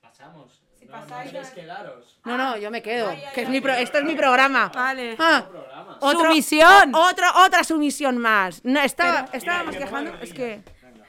[0.00, 0.62] Pasamos.
[0.82, 2.18] no, pasáis, no quedaros.
[2.24, 3.10] No, no, yo me quedo.
[3.34, 4.70] que es mi pro- esto es mi programa.
[4.74, 5.16] Vale.
[5.18, 5.98] Ah, Programa.
[6.00, 6.94] otro- ¡Sumisión!
[6.94, 8.64] o- otro- otra sumisión más.
[8.64, 10.14] No, estaba, Pero- estábamos Mira, que quejando.
[10.22, 10.62] Es que.
[10.82, 11.04] Venga.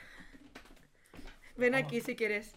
[1.56, 2.54] Ven aquí si quieres.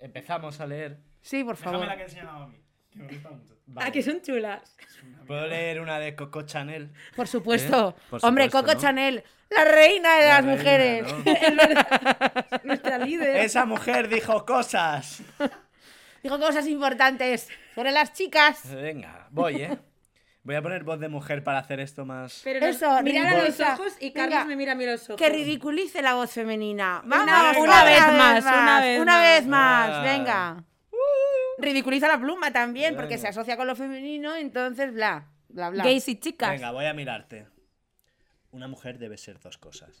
[0.00, 0.98] Empezamos a leer.
[1.20, 1.86] Sí, por Déjame favor.
[1.88, 2.60] la que he enseñado a mí.
[2.90, 3.54] Que me gusta mucho.
[3.76, 4.76] Ah, que son chulas.
[5.26, 6.90] ¿Puedo leer una de Coco Chanel?
[7.14, 7.94] Por supuesto.
[7.98, 8.02] ¿Eh?
[8.10, 8.80] Por Hombre, supuesto, Coco ¿no?
[8.80, 11.12] Chanel, la reina de La las reina, mujeres.
[11.12, 12.58] ¿no?
[12.64, 13.36] Nuestra líder.
[13.36, 15.22] Esa mujer dijo cosas.
[16.22, 18.74] Dijo cosas importantes sobre las chicas.
[18.74, 19.78] Venga, voy, ¿eh?
[20.48, 22.40] Voy a poner voz de mujer para hacer esto más...
[22.42, 24.30] Pero Eso, mirar a los ojos y Venga.
[24.30, 25.16] Carlos me mira a mí los ojos.
[25.20, 27.02] Que ridiculice la voz femenina.
[27.04, 29.22] Una- Vamos, una vez más, una vez una más.
[29.22, 30.02] vez más, Ah.
[30.02, 30.64] venga.
[31.58, 35.84] Ridiculiza la pluma también, porque se asocia con lo femenino, entonces bla, bla, bla.
[35.84, 36.48] Gays y chicas.
[36.52, 37.46] Venga, voy a mirarte.
[38.50, 40.00] Una mujer debe ser dos cosas.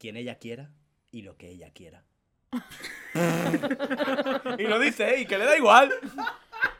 [0.00, 0.72] Quien ella quiera
[1.12, 2.02] y lo que ella quiera.
[4.58, 5.20] y lo dice, ¿eh?
[5.20, 5.92] y que le da igual.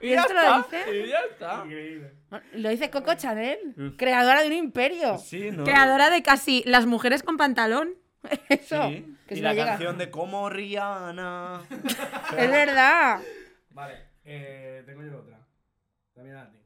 [0.00, 0.96] ¿Y esto lo dice?
[0.96, 1.62] Y ya está.
[1.64, 2.12] Increíble.
[2.54, 5.18] Lo dice Coco Chanel, creadora de un imperio.
[5.18, 5.64] Sí, ¿no?
[5.64, 7.94] Creadora de casi las mujeres con pantalón.
[8.48, 8.88] Eso.
[8.88, 9.16] Sí.
[9.28, 9.66] que y la llega.
[9.66, 11.62] canción de como Rihanna.
[12.36, 13.20] Es verdad.
[13.70, 15.38] Vale, eh, tengo yo otra.
[16.14, 16.58] También a ti.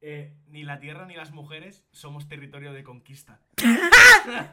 [0.00, 3.40] Eh, ni la tierra ni las mujeres somos territorio de conquista.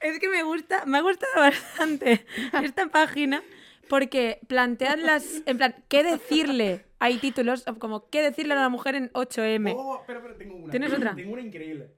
[0.00, 2.24] Es que me gusta, me ha gustado bastante
[2.62, 3.42] esta página
[3.88, 5.42] porque plantean las.
[5.46, 6.84] En plan, ¿qué decirle?
[7.00, 9.74] Hay títulos como ¿qué decirle a la mujer en 8M?
[9.76, 10.70] Oh, pero, pero tengo una.
[10.70, 11.14] ¿Tienes otra?
[11.14, 11.90] Tengo una increíble.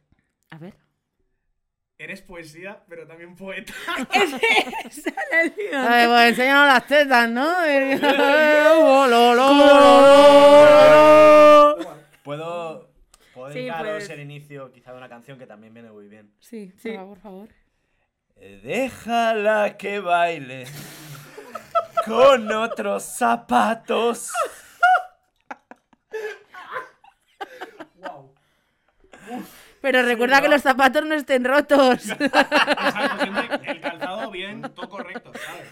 [0.51, 0.75] A ver.
[1.99, 3.75] Eres poesía, pero también poeta.
[4.15, 5.13] Esa
[5.71, 7.51] la Ay, pues enséñanos las tetas, ¿no?
[12.23, 12.91] Puedo,
[13.35, 14.11] puedo Sí, dedicaros puedes.
[14.11, 16.33] el inicio quizá de una canción que también viene muy bien.
[16.41, 16.91] Sí, Sí.
[16.91, 17.49] por favor, por favor.
[18.37, 20.65] Eh, Déjala que baile
[22.05, 24.31] con otros zapatos.
[27.99, 28.33] wow.
[29.81, 32.11] Pero recuerda que los zapatos no estén rotos.
[32.21, 35.69] Exacto, siempre el calzado bien, todo correcto, ¿sabes?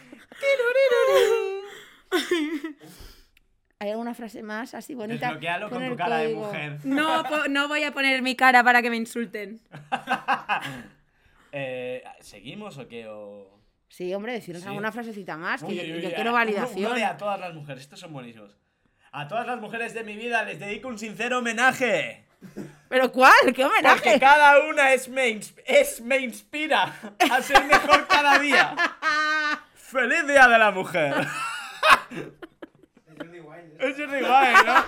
[3.81, 5.27] ¿Hay alguna frase más así bonita?
[5.27, 6.47] Desbloquéalo con el tu cara de código.
[6.47, 6.79] mujer.
[6.85, 9.61] No, no voy a poner mi cara para que me insulten.
[11.51, 13.09] Eh, ¿Seguimos o qué?
[13.09, 13.58] O...
[13.89, 14.69] Sí, hombre, decirnos Sí.
[14.69, 16.87] alguna frasecita más, que Uy, yo, uy, yo uy, quiero uno- validación.
[16.87, 18.57] uno de a todas las mujeres, estos son buenísimos.
[19.13, 22.27] A todas las mujeres de mi vida les dedico un sincero homenaje.
[22.89, 23.33] ¿Pero cuál?
[23.47, 24.21] ¿Qué Porque homenaje?
[24.21, 26.95] cada una es me, es, me inspira
[27.31, 28.75] a ser mejor cada día.
[29.75, 31.15] ¡Feliz Día de la Mujer!
[32.11, 33.81] Es Jordi Wild.
[33.83, 34.85] Es Jordi Wild, ¿no?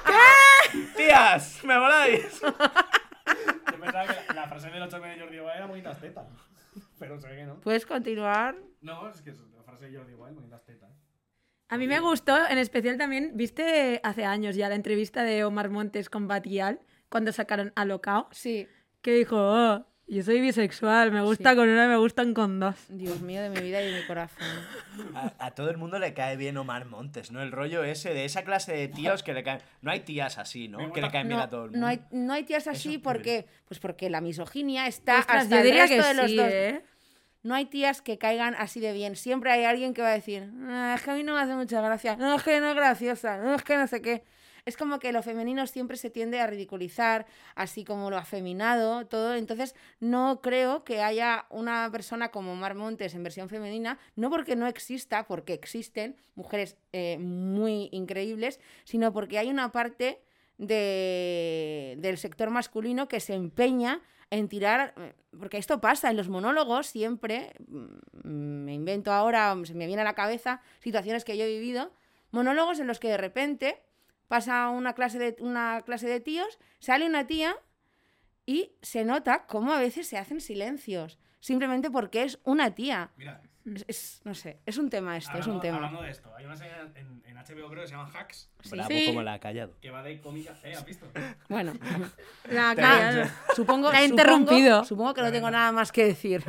[0.96, 2.40] Tías, ¿me moláis?
[2.40, 6.26] Yo pensaba que la, la frase del 8 de Jordi Wild era bonitas tetas.
[7.00, 7.60] Pero ve que no.
[7.60, 8.54] ¿Puedes continuar?
[8.80, 10.90] No, es que es la frase de Jordi Wild, bonitas tetas.
[11.68, 15.70] A mí me gustó, en especial también, ¿viste hace años ya la entrevista de Omar
[15.70, 18.28] Montes con Batial cuando sacaron Alocao?
[18.32, 18.66] Sí.
[19.02, 21.56] Que dijo, oh, yo soy bisexual, me gusta Sí.
[21.56, 22.74] con una y me gustan con dos.
[22.88, 24.44] Dios mío, de mi vida y de mi corazón.
[25.14, 27.40] A, a todo el mundo le cae bien Omar Montes, ¿no?
[27.40, 29.60] El rollo ese de esa clase de tíos que le caen.
[29.80, 30.92] No hay tías así, ¿no?
[30.92, 31.78] Que le caen bien No, a todo el mundo.
[31.82, 35.54] no hay, no hay tías así Eso, porque, pues porque la misoginia está Ostras, hasta
[35.54, 36.46] yo el diría resto que de los sí, dos.
[36.50, 36.84] ¿eh?
[37.42, 39.16] No hay tías que caigan así de bien.
[39.16, 41.54] Siempre hay alguien que va a decir, "Ah, es que a mí no me hace
[41.54, 44.24] mucha gracia, no, es que no es graciosa, no, es que no sé qué.
[44.66, 49.34] Es como que lo femenino siempre se tiende a ridiculizar, así como lo afeminado, todo.
[49.34, 54.56] Entonces, no creo que haya una persona como Mar Montes en versión femenina, no porque
[54.56, 60.20] no exista, porque existen mujeres eh, muy increíbles, sino porque hay una parte
[60.60, 64.00] de- del sector masculino que se empeña
[64.30, 68.28] en tirar, eh, porque esto pasa en los monólogos siempre, mm,
[68.64, 71.92] me invento ahora, se me viene a la cabeza situaciones que yo he vivido,
[72.30, 73.82] monólogos en los que de repente
[74.28, 77.56] pasa una clase de, una clase de tíos, sale una tía
[78.46, 83.10] y se nota cómo a veces se hacen silencios, simplemente porque es una tía.
[83.16, 85.76] Mira, Es, es- no sé, es un tema esto, es hablando, un tema.
[85.76, 88.88] hablando de esto, hay una serie en, en HBO creo que se llama Hacks, Bravo
[88.88, 89.06] Sí.
[89.06, 89.74] como la ha callado.
[89.80, 90.54] que va de cómica.
[90.64, 90.74] ¿Eh?
[90.74, 91.06] ¿Has visto?
[91.48, 91.72] Bueno,
[92.50, 94.84] La Te- cara- supongo, La ha interrumpido.
[94.84, 96.42] Supongo que no tengo nada más que decir.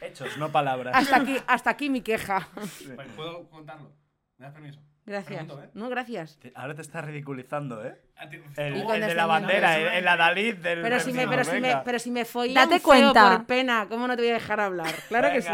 [0.00, 0.94] Hechos, no palabras.
[0.96, 2.48] Hasta aquí, hasta aquí mi queja.
[2.54, 3.92] Pues, ¿Puedo contarlo?
[4.38, 4.80] ¿Me das permiso?
[5.08, 5.44] Gracias.
[5.46, 5.70] Pregunto, ¿eh?
[5.74, 6.38] No, gracias.
[6.54, 7.98] Ahora te estás ridiculizando, ¿eh?
[8.16, 10.82] A ti- El, de la bandera, el, el adalid del.
[10.82, 13.36] Pero si me, pero si me, pero si me follan Date cuenta.
[13.36, 14.94] por pena, ¿cómo no te voy a dejar hablar?
[15.08, 15.48] Claro que sí.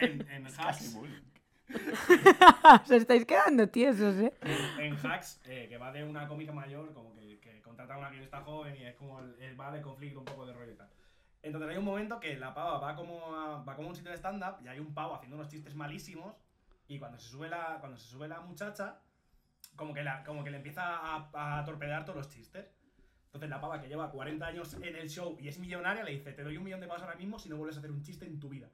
[0.00, 0.96] En, en Hacks,
[2.84, 4.32] Os estáis quedando tiesos, ¿eh?
[4.78, 8.10] en Hacks eh, que va de una cómica mayor, como que, que contrata a una
[8.10, 10.76] guionista joven y es como el, el- va de conflicto, un poco de rollo y
[10.76, 10.88] tal.
[11.42, 14.10] Entonces hay un momento que la pava va como a, va como a un sitio
[14.10, 16.36] de stand-up y hay un pavo haciendo unos chistes malísimos
[16.88, 19.00] y cuando se sube la, cuando se sube la muchacha,
[19.76, 22.66] como que, la, como que le empieza a, a torpedear todos los chistes.
[23.26, 26.32] Entonces la pava que lleva 40 años en el show y es millonaria le dice,
[26.32, 28.26] te doy un millón de pavos ahora mismo si no vuelves a hacer un chiste
[28.26, 28.68] en tu vida.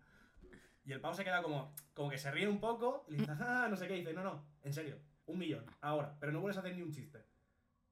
[0.84, 3.32] Y el pavo se queda como, como que se ríe un poco y le dice,
[3.38, 6.40] ah, no sé qué, y dice, no, no, en serio, un millón, ahora, pero no
[6.40, 7.24] vuelves a hacer ni un chiste.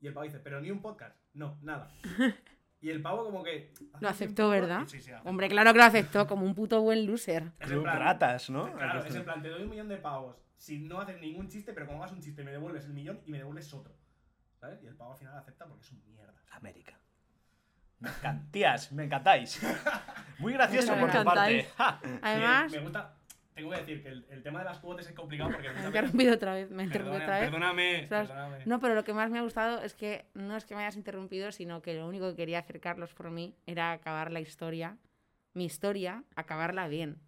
[0.00, 1.92] Y el pavo dice, pero ni un podcast, no, nada.
[2.80, 3.72] Y el pavo como que...
[4.00, 4.80] Lo aceptó, tiempo- ¿verdad?
[4.86, 5.28] Sí, sí, aceptó.
[5.28, 7.44] Hombre, claro que lo aceptó, como un puto buen loser.
[7.58, 8.70] Es en Club plan- ratas, ¿no?
[8.72, 11.72] Claro, es en plan, te doy un millón de pavos si no haces ningún chiste,
[11.72, 13.94] pero como hagas un chiste me devuelves el millón y me devuelves otro.
[14.60, 14.82] ¿Sabes?
[14.82, 16.34] Y el pavo al final acepta porque es un mierda.
[16.50, 16.98] América.
[17.98, 19.60] Me encan- Tías, me encantáis.
[20.38, 21.68] Muy gracioso Me por tu parte.
[22.22, 23.15] Además, me gusta...
[23.56, 26.34] Tengo que decir que el, el tema de las cuotas es complicado porque me interrumpido
[26.34, 27.48] otra vez, me he interrumpido otra vez.
[27.50, 28.56] Perdóname, perdóname.
[28.64, 30.96] No, pero lo que más me ha gustado es que no es que me hayas
[30.96, 34.96] interrumpido, sino que lo único que quería hacer Carlos por mí era acabar la historia,
[35.54, 37.18] mi historia, acabarla bien.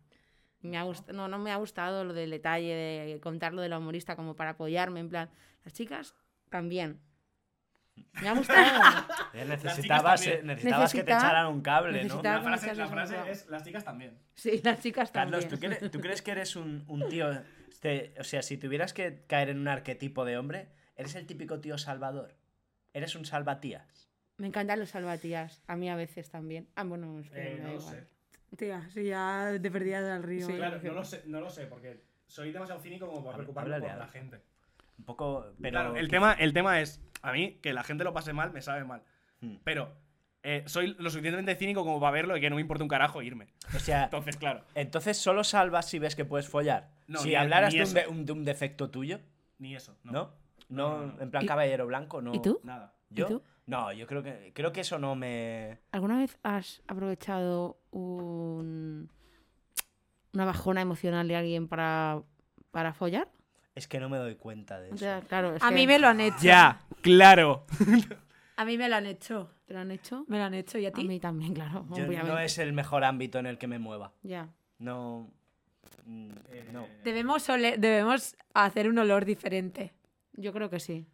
[0.60, 3.68] Me ha gust- no, no me ha gustado lo del detalle de contar lo de
[3.68, 5.30] la humorista como para apoyarme, en plan,
[5.64, 6.14] las chicas
[6.50, 7.00] también.
[8.22, 9.06] Me ha gustado.
[9.34, 12.22] Eh, Necesitabas, eh, necesitabas que te echaran un cable, ¿no?
[12.22, 14.18] La frase, la es las chicas también.
[14.34, 15.42] Sí, las chicas también.
[15.42, 17.30] Carlos, ¿tú crees, tú crees que eres un, un tío...
[17.68, 21.60] este, o sea, si tuvieras que caer en un arquetipo de hombre, eres el típico
[21.60, 22.34] tío salvador.
[22.94, 24.08] Eres un salvatías.
[24.38, 25.62] Me encantan los salvatías.
[25.66, 26.68] A mí a veces también.
[26.74, 27.94] Ah, bueno, es que Eh, no lo igual.
[27.94, 28.08] sé.
[28.56, 30.46] Tía, si ya te perdías al río.
[30.46, 30.54] Sí.
[30.54, 33.94] Claro, no lo sé, no lo sé, porque soy demasiado cínico como para preocuparme por
[33.96, 34.40] la gente.
[34.98, 35.46] Un poco...
[35.60, 38.52] Pero Claro, el tema, el tema es, a mí, que la gente lo pase mal,
[38.52, 39.02] me sabe mal.
[39.40, 39.56] Hmm.
[39.64, 39.92] Pero
[40.42, 43.22] eh, soy lo suficientemente cínico como para verlo y que no me importa un carajo
[43.22, 43.48] irme.
[43.74, 46.90] O sea, Entonces, claro, entonces solo salvas si ves que puedes follar.
[47.06, 49.20] No, si ni- hablaras ni de un, de, un- de un defecto tuyo,
[49.58, 49.96] ni eso.
[50.04, 50.12] No.
[50.12, 50.30] ¿no?
[50.68, 51.22] No, No, no, no.
[51.22, 52.34] en plan ¿Y- caballero blanco, no.
[52.34, 52.60] ¿Y tú?
[52.62, 52.94] Nada.
[53.10, 53.24] ¿Yo?
[53.24, 53.42] ¿Y tú?
[53.66, 55.78] No, yo creo que creo que eso no me.
[55.92, 59.10] ¿Alguna vez has aprovechado un...
[60.32, 62.22] una bajona emocional de alguien para,
[62.70, 63.28] para follar?
[63.78, 64.98] Es que no me doy cuenta de O eso.
[64.98, 66.38] sea, claro, es A que- mí me lo han hecho.
[66.42, 67.64] Ya, claro.
[68.56, 69.52] A mí me lo han hecho.
[69.66, 70.24] ¿Te lo han hecho?
[70.26, 70.78] Me lo han hecho.
[70.78, 71.06] ¿Y a A ti?
[71.06, 71.86] mí también, claro.
[71.90, 72.24] Yo- obviamente.
[72.32, 74.12] no es el mejor ámbito en el que me mueva.
[74.24, 74.48] Ya.
[74.78, 75.30] No.
[76.06, 76.28] mm,
[76.72, 76.84] No.
[76.86, 79.92] Eh, Debemos, ole- debemos hacer un olor diferente
[80.32, 81.06] Yo creo que sí.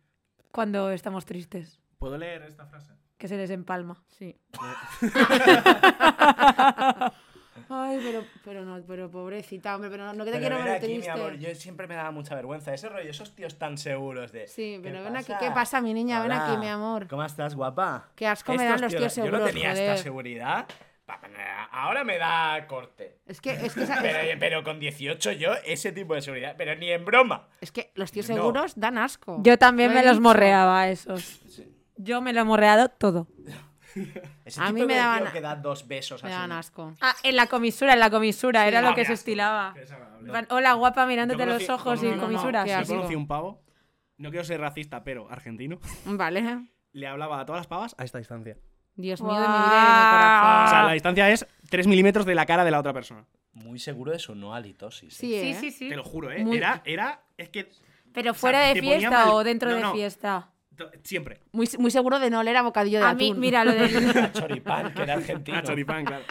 [0.52, 1.78] cuando estamos tristes.
[1.98, 2.94] ¿Puedo leer esta frase?
[3.18, 4.02] Que se les empalma.
[4.08, 4.34] Sí.
[7.68, 10.76] Ay, pero, pero no, pero pobrecita, hombre, pero no, no que te Pero quiero ver
[10.76, 11.10] aquí, mi triste.
[11.10, 12.72] amor, yo siempre me daba mucha vergüenza.
[12.74, 14.46] Ese rollo, esos tíos tan seguros de.
[14.46, 15.32] Sí, ¿qué pero ven aquí?
[15.40, 16.22] ¿qué pasa, mi niña?
[16.22, 17.06] Ven aquí, mi amor.
[17.08, 18.08] ¿Cómo estás, guapa?
[18.14, 19.90] Qué asco me dan los tíos Yo no seguros, tenía joder.
[19.90, 20.66] esta seguridad.
[21.70, 23.18] Ahora me da corte.
[23.26, 24.00] Es que, es que, esa-
[24.40, 26.54] Pero, con 18 yo, ese tipo de seguridad.
[26.56, 27.48] Pero ni en broma.
[27.60, 28.36] es que los tíos No.
[28.36, 29.38] seguros dan asco.
[29.42, 31.42] Yo también me los morreaba esos.
[31.96, 33.26] Yo me lo he morreado todo.
[34.44, 36.38] Ese A tipo mí de me tío daban- que da dos besos Me así.
[36.38, 36.94] dan asco.
[37.00, 38.62] Ah, en la comisura, en la comisura.
[38.62, 38.68] Sí.
[38.68, 39.74] Era Ah, lo que qué se estilaba.
[40.50, 42.64] Hola, guapa, mirándote los ojos no, y no, no, no, comisuras.
[42.64, 43.62] qué Yo conocí un pavo,
[44.18, 46.68] no quiero ser racista, pero argentino, Vale.
[46.92, 48.56] le hablaba a todas las pavas a esta distancia.
[48.96, 50.40] Dios mío de mi vida y de mi O sea,
[50.70, 50.86] corazón.
[50.86, 53.24] la distancia es 3 milímetros de la cara de la otra persona.
[53.52, 55.12] Muy seguro de su no halitosis.
[55.14, 55.16] ¿eh?
[55.16, 55.54] Sí, Sí, ¿eh?
[55.60, 55.88] sí, sí.
[55.88, 56.44] Te lo juro, ¿eh?
[56.44, 57.70] Muy- Era, era, es que
[58.12, 59.92] Pero fuera de fiesta mal- o dentro No, de no.
[59.92, 60.50] fiesta.
[61.02, 61.40] Siempre.
[61.52, 63.40] Muy, muy seguro de no oler a bocadillo de A mí, atún.
[63.40, 63.96] mira, lo del...
[64.18, 65.58] A Choripán, que era argentino.
[65.58, 66.24] A choripán, claro.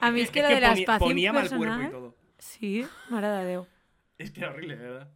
[0.00, 1.90] A mí es que lo del ponía, espacio ponía mal cuerpo y personal...
[1.90, 2.14] todo.
[2.38, 3.66] Sí, mare de Déu.
[4.18, 5.08] Es que era horrible, de verdad.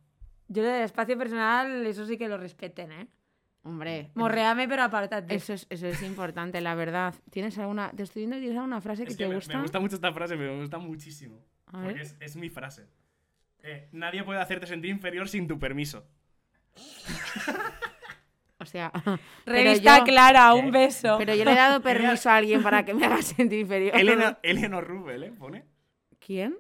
[0.49, 3.07] Yo lo del espacio personal, eso sí que lo respeten, ¿eh?
[3.65, 4.11] Hombre.
[4.15, 5.35] Morreame, pero apártate.
[5.35, 7.15] Eso es, eso es importante, la verdad.
[7.31, 9.55] ¿Tienes alguna, te estoy viendo, ¿tienes alguna frase que Es te que me, gusta?
[9.55, 11.39] me gusta mucho esta frase, me gusta muchísimo.
[11.67, 11.87] A ver.
[11.91, 12.89] Porque es, es mi frase.
[13.63, 16.05] Eh, nadie puede hacerte sentir inferior sin tu permiso.
[18.63, 18.91] O sea,
[19.47, 20.61] Revista yo- Clara, ¿Qué?
[20.61, 21.17] un beso.
[21.19, 23.97] pero yo le he dado permiso a alguien para que me haga sentir inferior.
[23.97, 25.33] Elena, Eleanor Rubel, ¿eh?
[25.33, 25.65] Pone.
[26.25, 26.57] ¿Quién?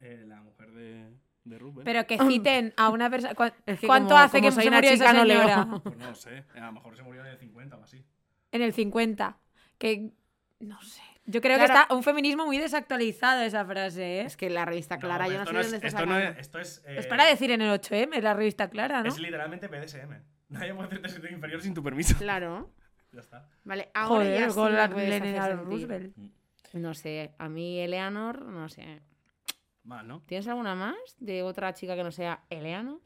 [0.00, 1.10] Eh, la mujer de,
[1.44, 1.84] de Rubel.
[1.84, 3.34] Pero que citen a una persona...
[3.34, 5.20] ¿cuán- Es que ¿Cuánto como- hace como que soy se una murió chica, esa no
[5.26, 5.68] señora?
[5.82, 6.44] Pues no lo sé.
[6.56, 8.04] A lo mejor se murió en el 50 o así.
[8.50, 9.36] En el 50.
[9.78, 10.10] Que...
[10.60, 11.02] No sé.
[11.24, 11.72] Yo creo Claro.
[11.74, 14.24] que está un feminismo muy desactualizado esa frase, ¿eh?
[14.24, 16.38] Es que la revista Clara, yo no sé esto dónde está es, esto no es,
[16.38, 19.08] esto es, eh, Es para decir en el 8M, la revista Clara, ¿no?
[19.08, 20.20] Es literalmente BDSM.
[20.52, 22.16] Nadie puede hacerte sentir inferior sin tu permiso.
[22.18, 22.70] Claro.
[23.12, 23.46] Ya está.
[23.64, 25.66] Vale, ahora ya Joder, sí con la Eleanor sentir.
[25.66, 26.16] Roosevelt.
[26.72, 29.02] No sé, a mí Eleanor, no sé.
[29.84, 30.22] Mal, ¿no?
[30.22, 33.00] ¿Tienes alguna más de otra chica que no sea Eleanor?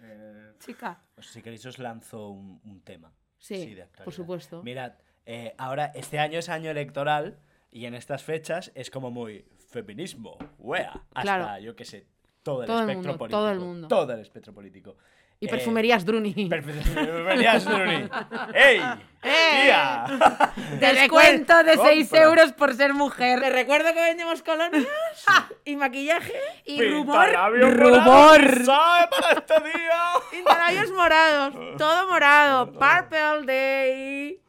[0.00, 1.00] Eh, Chica.
[1.14, 3.12] Pues si queréis os lanzo un, un tema.
[3.38, 4.04] Sí, de actualidad.
[4.04, 4.62] por supuesto.
[4.64, 4.94] Mirad,
[5.26, 7.38] eh, ahora este año es año electoral
[7.70, 11.62] y en estas fechas es como muy feminismo, wea, hasta Claro.
[11.62, 12.08] yo qué sé,
[12.42, 13.38] todo el Todo el espectro mundo, político.
[13.38, 13.86] todo el mundo.
[13.86, 14.96] Todo el espectro político.
[15.42, 16.32] Y Eh, perfumerías Druni.
[16.48, 18.08] Perfumerías Druni.
[18.54, 18.80] ¡Ey!
[19.20, 20.04] ¡Tía!
[20.78, 22.22] Descuento de 6 Compra.
[22.22, 23.40] euros por ser Te mujer.
[23.40, 24.86] recuerdo que vendemos colonias
[25.64, 26.32] y maquillaje
[26.64, 27.28] Y rumor.
[27.60, 28.64] Rumor.
[28.64, 30.00] ¿Sabe para este día?
[30.32, 31.76] y labios morados.
[31.76, 32.72] Todo morado.
[32.72, 34.40] Purple Day.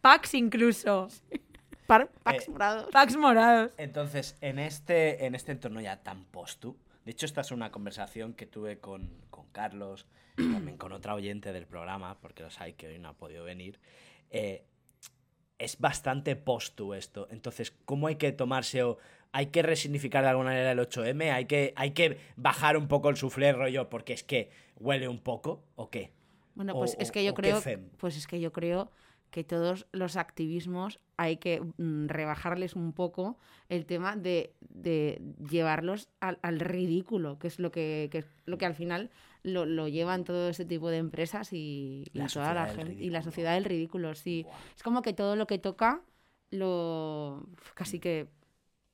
[0.00, 1.06] Packs incluso.
[1.86, 2.90] Par- packs Eh, morados.
[2.90, 3.72] Packs morados.
[3.78, 8.32] Entonces, en este, en este entorno ya tan postu, de hecho esta es una conversación
[8.34, 10.06] que tuve con, con Carlos
[10.36, 13.78] también con otra oyente del programa, porque los hay que hoy no ha podido venir,
[14.30, 14.64] eh,
[15.58, 17.28] es bastante postu esto.
[17.30, 18.98] Entonces, ¿cómo hay que tomarse o
[19.32, 21.30] hay que resignificar de alguna manera el 8M?
[21.32, 25.18] ¿Hay que, hay que bajar un poco el suflé rollo porque es que huele un
[25.20, 26.12] poco o qué?
[26.54, 27.60] Bueno, O- pues es que yo creo,
[27.98, 28.90] pues es que yo creo
[29.30, 33.36] que todos los activismos hay que mm, rebajarles un poco
[33.68, 38.56] el tema de, de llevarlos al, al ridículo, que es lo que, que es lo
[38.56, 39.10] que al final
[39.42, 43.10] lo, lo llevan todo ese tipo de empresas y, y La toda la gente y
[43.10, 43.22] la ridículo.
[43.22, 44.46] sociedad del ridículo, sí.
[44.76, 46.00] Es como que todo lo que toca
[46.50, 48.28] lo casi que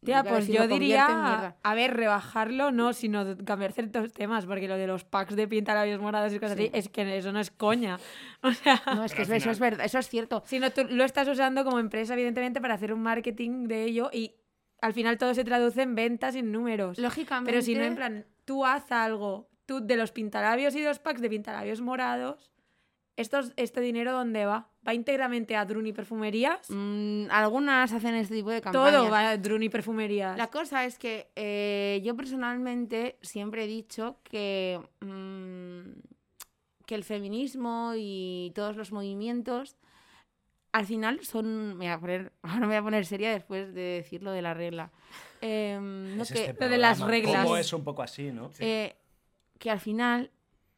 [0.05, 4.47] Tía, iba a pues yo diría, a ver, rebajarlo, no, sino de- cambiar ciertos temas,
[4.47, 6.65] porque lo de los packs de pintalabios morados y cosas Sí.
[6.69, 7.99] así, es que eso no es coña.
[8.43, 10.43] O sea, No, es que eso, eso es verdad, eso es cierto.
[10.47, 14.35] sino tú lo estás usando como empresa, evidentemente, para hacer un marketing de ello y
[14.81, 16.99] al final todo se traduce en ventas y en números.
[16.99, 17.51] Lógicamente.
[17.51, 21.21] Pero si no, en plan, tú haz algo, tú de los pintalabios y los packs
[21.23, 22.53] de pintalabios morados,
[23.17, 24.69] estos, ¿este dinero dónde va?
[24.87, 26.71] ¿Va íntegramente a Druni Perfumerías?
[26.71, 28.93] mm, algunas hacen este tipo de campañas.
[28.93, 30.37] Todo va a Druni Perfumerías.
[30.37, 35.99] La cosa es que eh, yo personalmente siempre he dicho que, mm,
[36.87, 39.77] que el feminismo y todos los movimientos
[40.77, 41.77] al final son.
[41.79, 44.43] Me voy a poner, ahora me voy a poner seria después de decir lo de
[44.43, 44.93] la regla.
[45.41, 47.45] Em, no Es que, este lo de las reglas.
[47.45, 48.51] Como es un poco así, ¿no?
[48.59, 48.95] eh,
[49.59, 50.31] que al final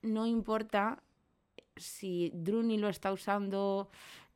[0.03, 1.03] no importa
[1.81, 3.89] si Druni lo está usando,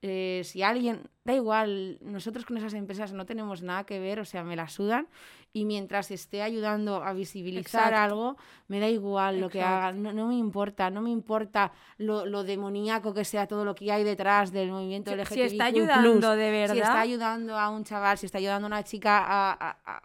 [0.03, 4.25] eh, si alguien, da igual, nosotros con esas empresas no tenemos nada que ver, o
[4.25, 5.07] sea, me la sudan
[5.53, 8.03] y mientras esté ayudando a visibilizar Exacto.
[8.15, 8.37] algo,
[8.69, 12.43] me da igual lo que hagan, no, no me importa, no me importa lo, lo
[12.43, 15.35] demoníaco que sea todo lo que hay detrás del movimiento LGTBIQ+.
[15.35, 16.75] si está ayudando de verdad.
[16.75, 20.03] Si está ayudando a un chaval, si está ayudando a una chica a, a- a-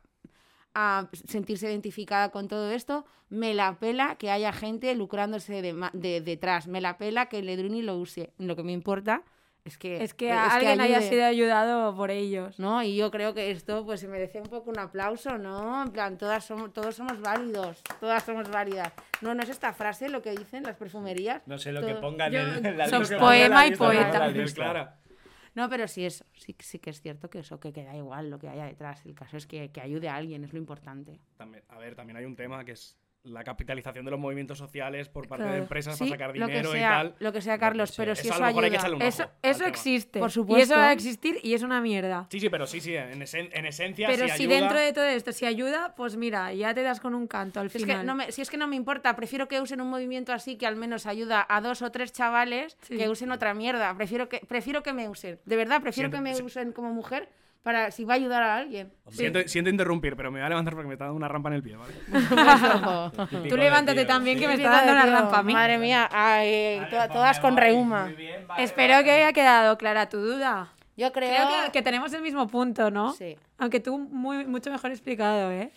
[0.80, 6.22] a sentirse identificada con todo esto, me la pela que haya gente lucrándose de, de-
[6.22, 8.32] detrás, me la pela que Ledruni lo use.
[8.38, 9.24] Lo que me importa
[9.66, 12.60] es que, es que es alguien haya ayude, sido ayudado por ellos.
[12.60, 12.84] ¿no?
[12.84, 15.82] Y yo creo que esto pues se merece un poco un aplauso, ¿no?
[15.84, 18.94] En plan, todas somos, todos somos válidos, todas somos válidas.
[19.22, 21.42] No, no es esta frase lo que dicen las perfumerías.
[21.48, 23.18] No sé lo que Todo- pongan Yo- en, la sos lista.
[23.18, 24.32] poema y poeta.
[25.58, 28.38] No, pero sí eso, sí, sí que es cierto que eso, que queda igual lo
[28.38, 29.04] que haya detrás.
[29.08, 31.20] El caso es que, que ayude a alguien, es lo importante.
[31.36, 32.96] También- a ver, también hay un tema que es
[33.28, 35.64] la capitalización de los movimientos sociales por parte de Claro.
[35.64, 37.16] empresas Sí, para sacar lo que dinero y sea, tal.
[37.20, 38.04] lo que sea, Carlos, sea.
[38.04, 38.96] pero Eso si a eso lo mejor hay que ayuda.
[38.96, 40.20] un Eso, ojo existe.
[40.20, 40.76] Por Y eso supuesto.
[40.76, 42.28] va a existir y es una mierda.
[42.32, 44.94] Sí, sí, pero sí, sí, en, esen- en esencia Pero si si ayuda- dentro de
[44.94, 47.84] todo esto, si ayuda, pues mira, ya te das con un canto al Si es,
[47.84, 48.00] final.
[48.02, 50.56] que no me, si es que no me importa, prefiero que usen un movimiento así
[50.58, 52.98] que al menos ayuda a dos o tres chavales Sí.
[52.98, 53.96] que usen otra mierda.
[53.96, 55.40] Prefiero que, prefiero que me usen.
[55.46, 56.44] De verdad, prefiero Siento- que me sí.
[56.44, 57.30] usen como mujer
[57.64, 58.94] para si va a ayudar a alguien.
[59.10, 61.56] Siento, siento interrumpir, pero me voy a levantar porque me está dando una rampa en
[61.56, 61.94] el pie, ¿vale?
[63.50, 64.42] Tú levántate tío, también sí.
[64.42, 65.54] que me está dando de una rampa a mí.
[65.54, 67.64] Madre mía, ay, Vale, to- pues todas con voy.
[67.64, 68.06] reuma.
[68.06, 69.04] Muy bien, vale, Espero vale.
[69.06, 70.74] que haya quedado clara tu duda.
[70.96, 73.14] Yo creo, Creo que, que tenemos el mismo punto, ¿no?
[73.14, 73.38] Sí.
[73.60, 75.72] Aunque tú muy, mucho mejor explicado, ¿eh?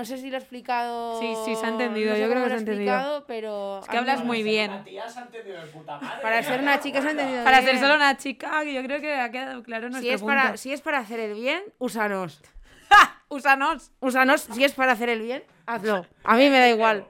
[0.00, 1.20] No sé si lo he explicado.
[1.20, 2.90] Sí, sí, se ha entendido, no sé yo creo que se ha entendido.
[2.94, 3.80] explicado, pero.
[3.80, 4.70] Es que hablas muy bien.
[4.70, 6.22] La tía se ha entendido de puta madre.
[6.22, 7.70] Para ser una chica se ha entendido Para bien.
[7.72, 10.34] ser solo una chica, que yo creo que ha quedado claro nuestro si es, punto.
[10.34, 12.40] para, si es para hacer el bien, úsanos.
[13.28, 13.92] Úsanos.
[14.00, 16.06] Úsanos, si es para hacer el bien, hazlo.
[16.24, 17.04] A mí me da igual.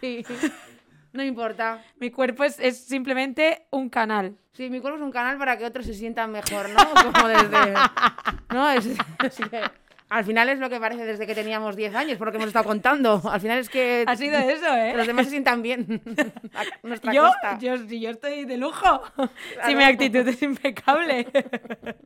[0.00, 0.24] Sí.
[1.12, 1.82] No importa.
[1.98, 4.38] Mi cuerpo es, es simplemente un canal.
[4.52, 7.12] Sí, mi cuerpo es un canal para que otros se sientan mejor, ¿no?
[7.12, 7.74] Como desde.
[8.54, 8.86] No, es.
[8.86, 9.60] es que
[10.10, 12.48] al final es lo que parece desde que teníamos 10 años, por lo que hemos
[12.48, 13.20] estado contando.
[13.30, 14.04] Al final es que.
[14.06, 15.06] Ha sido eso, que los ¿eh?
[15.06, 16.02] demás se sientan bien.
[16.54, 17.58] A nuestra Yo, costa.
[17.58, 19.02] yo, si yo estoy de lujo.
[19.66, 21.26] Si mi actitud es impecable.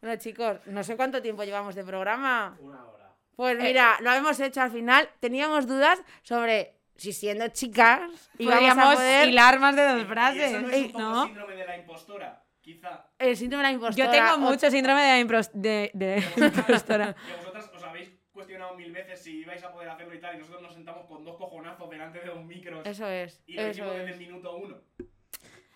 [0.00, 2.56] Bueno, chicos, no sé cuánto tiempo llevamos de programa.
[2.60, 3.14] Una hora.
[3.34, 5.08] Pues mira, lo hemos hecho al final.
[5.20, 8.02] Teníamos dudas sobre si siendo chicas
[8.38, 9.28] íbamos a Podríamos poder.
[9.28, 11.24] hilar más de dos Y frases, eso no es un poco ¿no?
[11.26, 13.06] síndrome de la impostora, quizá.
[13.18, 14.04] El síndrome de la impostora.
[14.06, 17.14] Yo tengo o- mucho síndrome de, impros- de, de impostora.
[17.26, 20.38] Que vosotras os habéis cuestionado mil veces si ibais a poder hacerlo y tal, y
[20.38, 23.40] nosotros nos sentamos con dos cojonazos delante de dos micros Eso es.
[23.46, 24.76] y lo Eso hicimos desde el minuto uno.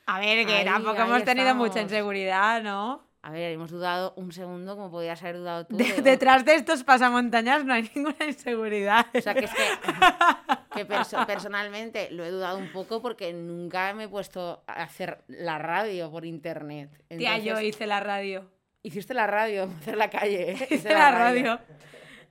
[0.07, 1.69] A ver, que Ahí, tampoco ahí hemos tenido estamos.
[1.69, 3.09] mucha inseguridad, ¿no?
[3.23, 5.77] A ver, hemos dudado un segundo como podías haber dudado tú.
[5.77, 9.07] De- de- detrás de estos pasamontañas no hay ninguna inseguridad.
[9.15, 9.63] O sea, que es que,
[10.75, 15.23] que perso- personalmente lo he dudado un poco porque nunca me he puesto a hacer
[15.29, 16.91] la radio por internet.
[17.09, 18.51] Tía, yo hice la radio.
[18.83, 20.53] Hiciste la radio, hacer la calle.
[20.53, 20.69] ¿eh?
[20.71, 21.61] Hice la radio.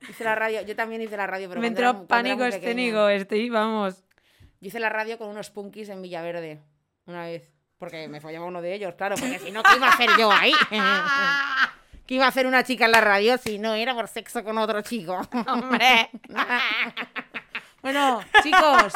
[0.09, 0.61] Hice la radio.
[0.63, 4.03] Yo también hice la radio, pero Me entró era pánico escénico, estoy, vamos.
[4.59, 6.59] Yo hice la radio con unos punkis en Villaverde
[7.05, 7.51] una vez.
[7.79, 10.29] Porque me follaba uno de ellos, claro, porque si no, ¿qué iba a hacer yo
[10.31, 10.51] ahí?
[12.05, 14.57] ¿Qué iba a hacer una chica en la radio si no era por sexo con
[14.57, 15.21] otro chico?
[15.47, 16.09] Hombre.
[17.81, 18.93] bueno, chicos,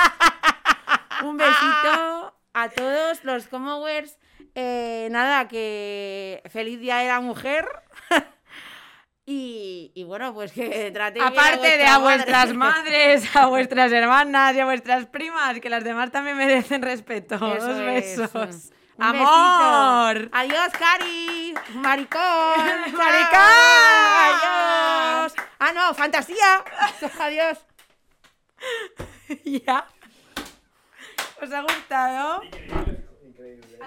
[1.23, 4.17] un besito a todos los Commonwealths.
[4.55, 7.65] Eh, nada, que feliz día de la mujer.
[9.25, 12.03] Y, y bueno, pues que trate bien Aparte de a madre.
[12.15, 17.35] vuestras madres, a vuestras hermanas y a vuestras primas, que las demás también merecen respeto.
[17.55, 18.17] Eso Dos es.
[18.17, 18.71] besos.
[18.95, 20.13] Un ¡Amor!
[20.19, 20.37] besito.
[20.37, 21.53] Adiós, Cari.
[21.73, 22.21] Maricón.
[22.93, 23.39] Maricón.
[24.29, 25.33] Adiós.
[25.59, 26.63] Ah, no, fantasía.
[27.19, 27.57] Adiós.
[29.45, 29.87] ya.
[31.41, 32.41] ¿Os ha gustado?
[33.25, 33.77] Increíble.